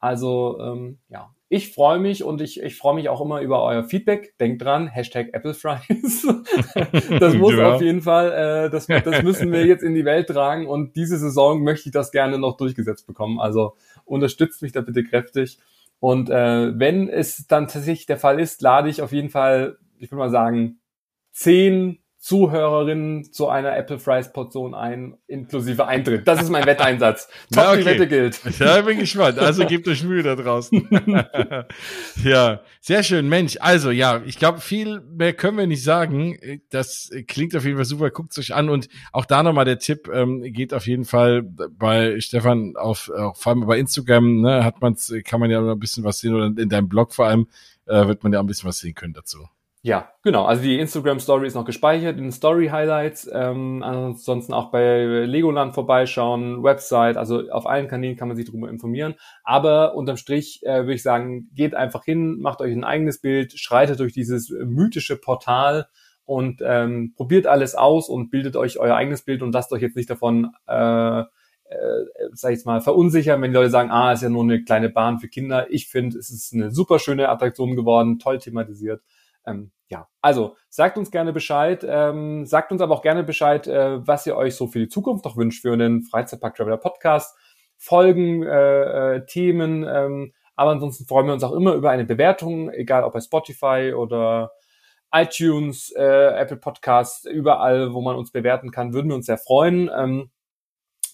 [0.00, 3.82] Also ähm, ja, ich freue mich und ich, ich freue mich auch immer über euer
[3.82, 4.36] Feedback.
[4.38, 6.26] Denkt dran, Hashtag Applefries.
[7.18, 7.72] das muss ja.
[7.72, 11.16] auf jeden Fall, äh, das, das müssen wir jetzt in die Welt tragen und diese
[11.16, 13.40] Saison möchte ich das gerne noch durchgesetzt bekommen.
[13.40, 15.58] Also unterstützt mich da bitte kräftig.
[16.00, 20.12] Und äh, wenn es dann tatsächlich der Fall ist, lade ich auf jeden Fall, ich
[20.12, 20.78] würde mal sagen,
[21.32, 26.26] zehn Zuhörerinnen zu einer Apple Fries Portion ein, inklusive Eintritt.
[26.26, 27.28] Das ist mein Wetteinsatz.
[27.52, 27.78] Top, ja, okay.
[27.78, 28.40] die Wette gilt.
[28.58, 29.38] Ja, bin gespannt.
[29.38, 30.88] Also gebt euch Mühe da draußen.
[32.24, 33.28] ja, sehr schön.
[33.28, 36.60] Mensch, also ja, ich glaube, viel mehr können wir nicht sagen.
[36.70, 38.10] Das klingt auf jeden Fall super.
[38.10, 42.20] Guckt euch an und auch da nochmal der Tipp, ähm, geht auf jeden Fall bei
[42.20, 45.78] Stefan auf, äh, vor allem bei Instagram, ne, hat man's, kann man ja noch ein
[45.78, 47.46] bisschen was sehen oder in deinem Blog vor allem,
[47.86, 49.46] äh, wird man ja auch ein bisschen was sehen können dazu.
[49.88, 50.44] Ja, genau.
[50.44, 53.26] Also die Instagram Story ist noch gespeichert in Story Highlights.
[53.32, 58.68] Ähm, ansonsten auch bei Legoland vorbeischauen, Website, also auf allen Kanälen kann man sich darüber
[58.68, 59.14] informieren.
[59.44, 63.58] Aber unterm Strich äh, würde ich sagen, geht einfach hin, macht euch ein eigenes Bild,
[63.58, 65.88] schreitet durch dieses mythische Portal
[66.26, 69.96] und ähm, probiert alles aus und bildet euch euer eigenes Bild und lasst euch jetzt
[69.96, 71.24] nicht davon äh, äh,
[72.32, 74.90] sag ich jetzt mal, verunsichern, wenn die Leute sagen, ah, ist ja nur eine kleine
[74.90, 75.66] Bahn für Kinder.
[75.70, 79.02] Ich finde, es ist eine super schöne Attraktion geworden, toll thematisiert.
[79.46, 84.06] Ähm, ja, also sagt uns gerne Bescheid, ähm, sagt uns aber auch gerne Bescheid, äh,
[84.06, 87.36] was ihr euch so für die Zukunft noch wünscht für einen Freizeitpark Traveler Podcast,
[87.78, 89.84] Folgen, äh, äh, Themen.
[89.88, 93.94] Ähm, aber ansonsten freuen wir uns auch immer über eine Bewertung, egal ob bei Spotify
[93.96, 94.50] oder
[95.12, 99.90] iTunes, äh, Apple Podcasts, überall, wo man uns bewerten kann, würden wir uns sehr freuen.
[99.96, 100.30] Ähm,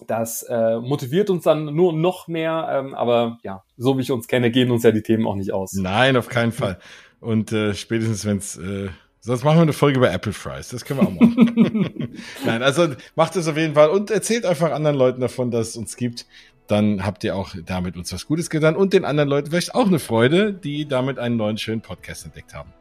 [0.07, 4.27] das äh, motiviert uns dann nur noch mehr, ähm, aber ja, so wie ich uns
[4.27, 5.75] kenne, gehen uns ja die Themen auch nicht aus.
[5.75, 6.79] Nein, auf keinen Fall.
[7.25, 8.89] Und äh, spätestens, wenn es äh,
[9.20, 10.68] Sonst machen wir eine Folge über Apple Fries.
[10.68, 12.18] Das können wir auch machen.
[12.45, 15.77] Nein, also macht es auf jeden Fall und erzählt einfach anderen Leuten davon, dass es
[15.79, 16.27] uns gibt.
[16.66, 19.87] Dann habt ihr auch damit uns was Gutes getan und den anderen Leuten vielleicht auch
[19.87, 22.75] eine Freude, die damit einen neuen schönen Podcast entdeckt haben.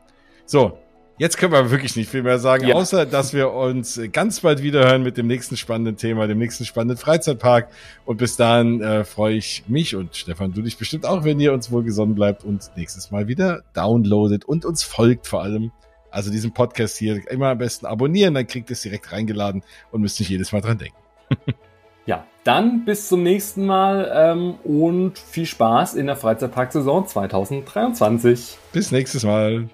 [0.45, 0.77] So,
[1.23, 2.75] Jetzt können wir wirklich nicht viel mehr sagen, ja.
[2.75, 6.65] außer dass wir uns ganz bald wieder hören mit dem nächsten spannenden Thema, dem nächsten
[6.65, 7.69] spannenden Freizeitpark.
[8.03, 11.53] Und bis dahin äh, freue ich mich und Stefan, du dich bestimmt auch, wenn ihr
[11.53, 15.71] uns wohlgesonnen bleibt und nächstes Mal wieder downloadet und uns folgt vor allem.
[16.11, 20.01] Also diesen Podcast hier immer am besten abonnieren, dann kriegt ihr es direkt reingeladen und
[20.01, 20.97] müsst nicht jedes Mal dran denken.
[22.05, 28.57] ja, dann bis zum nächsten Mal ähm, und viel Spaß in der Freizeitpark-Saison 2023.
[28.73, 29.69] Bis nächstes Mal.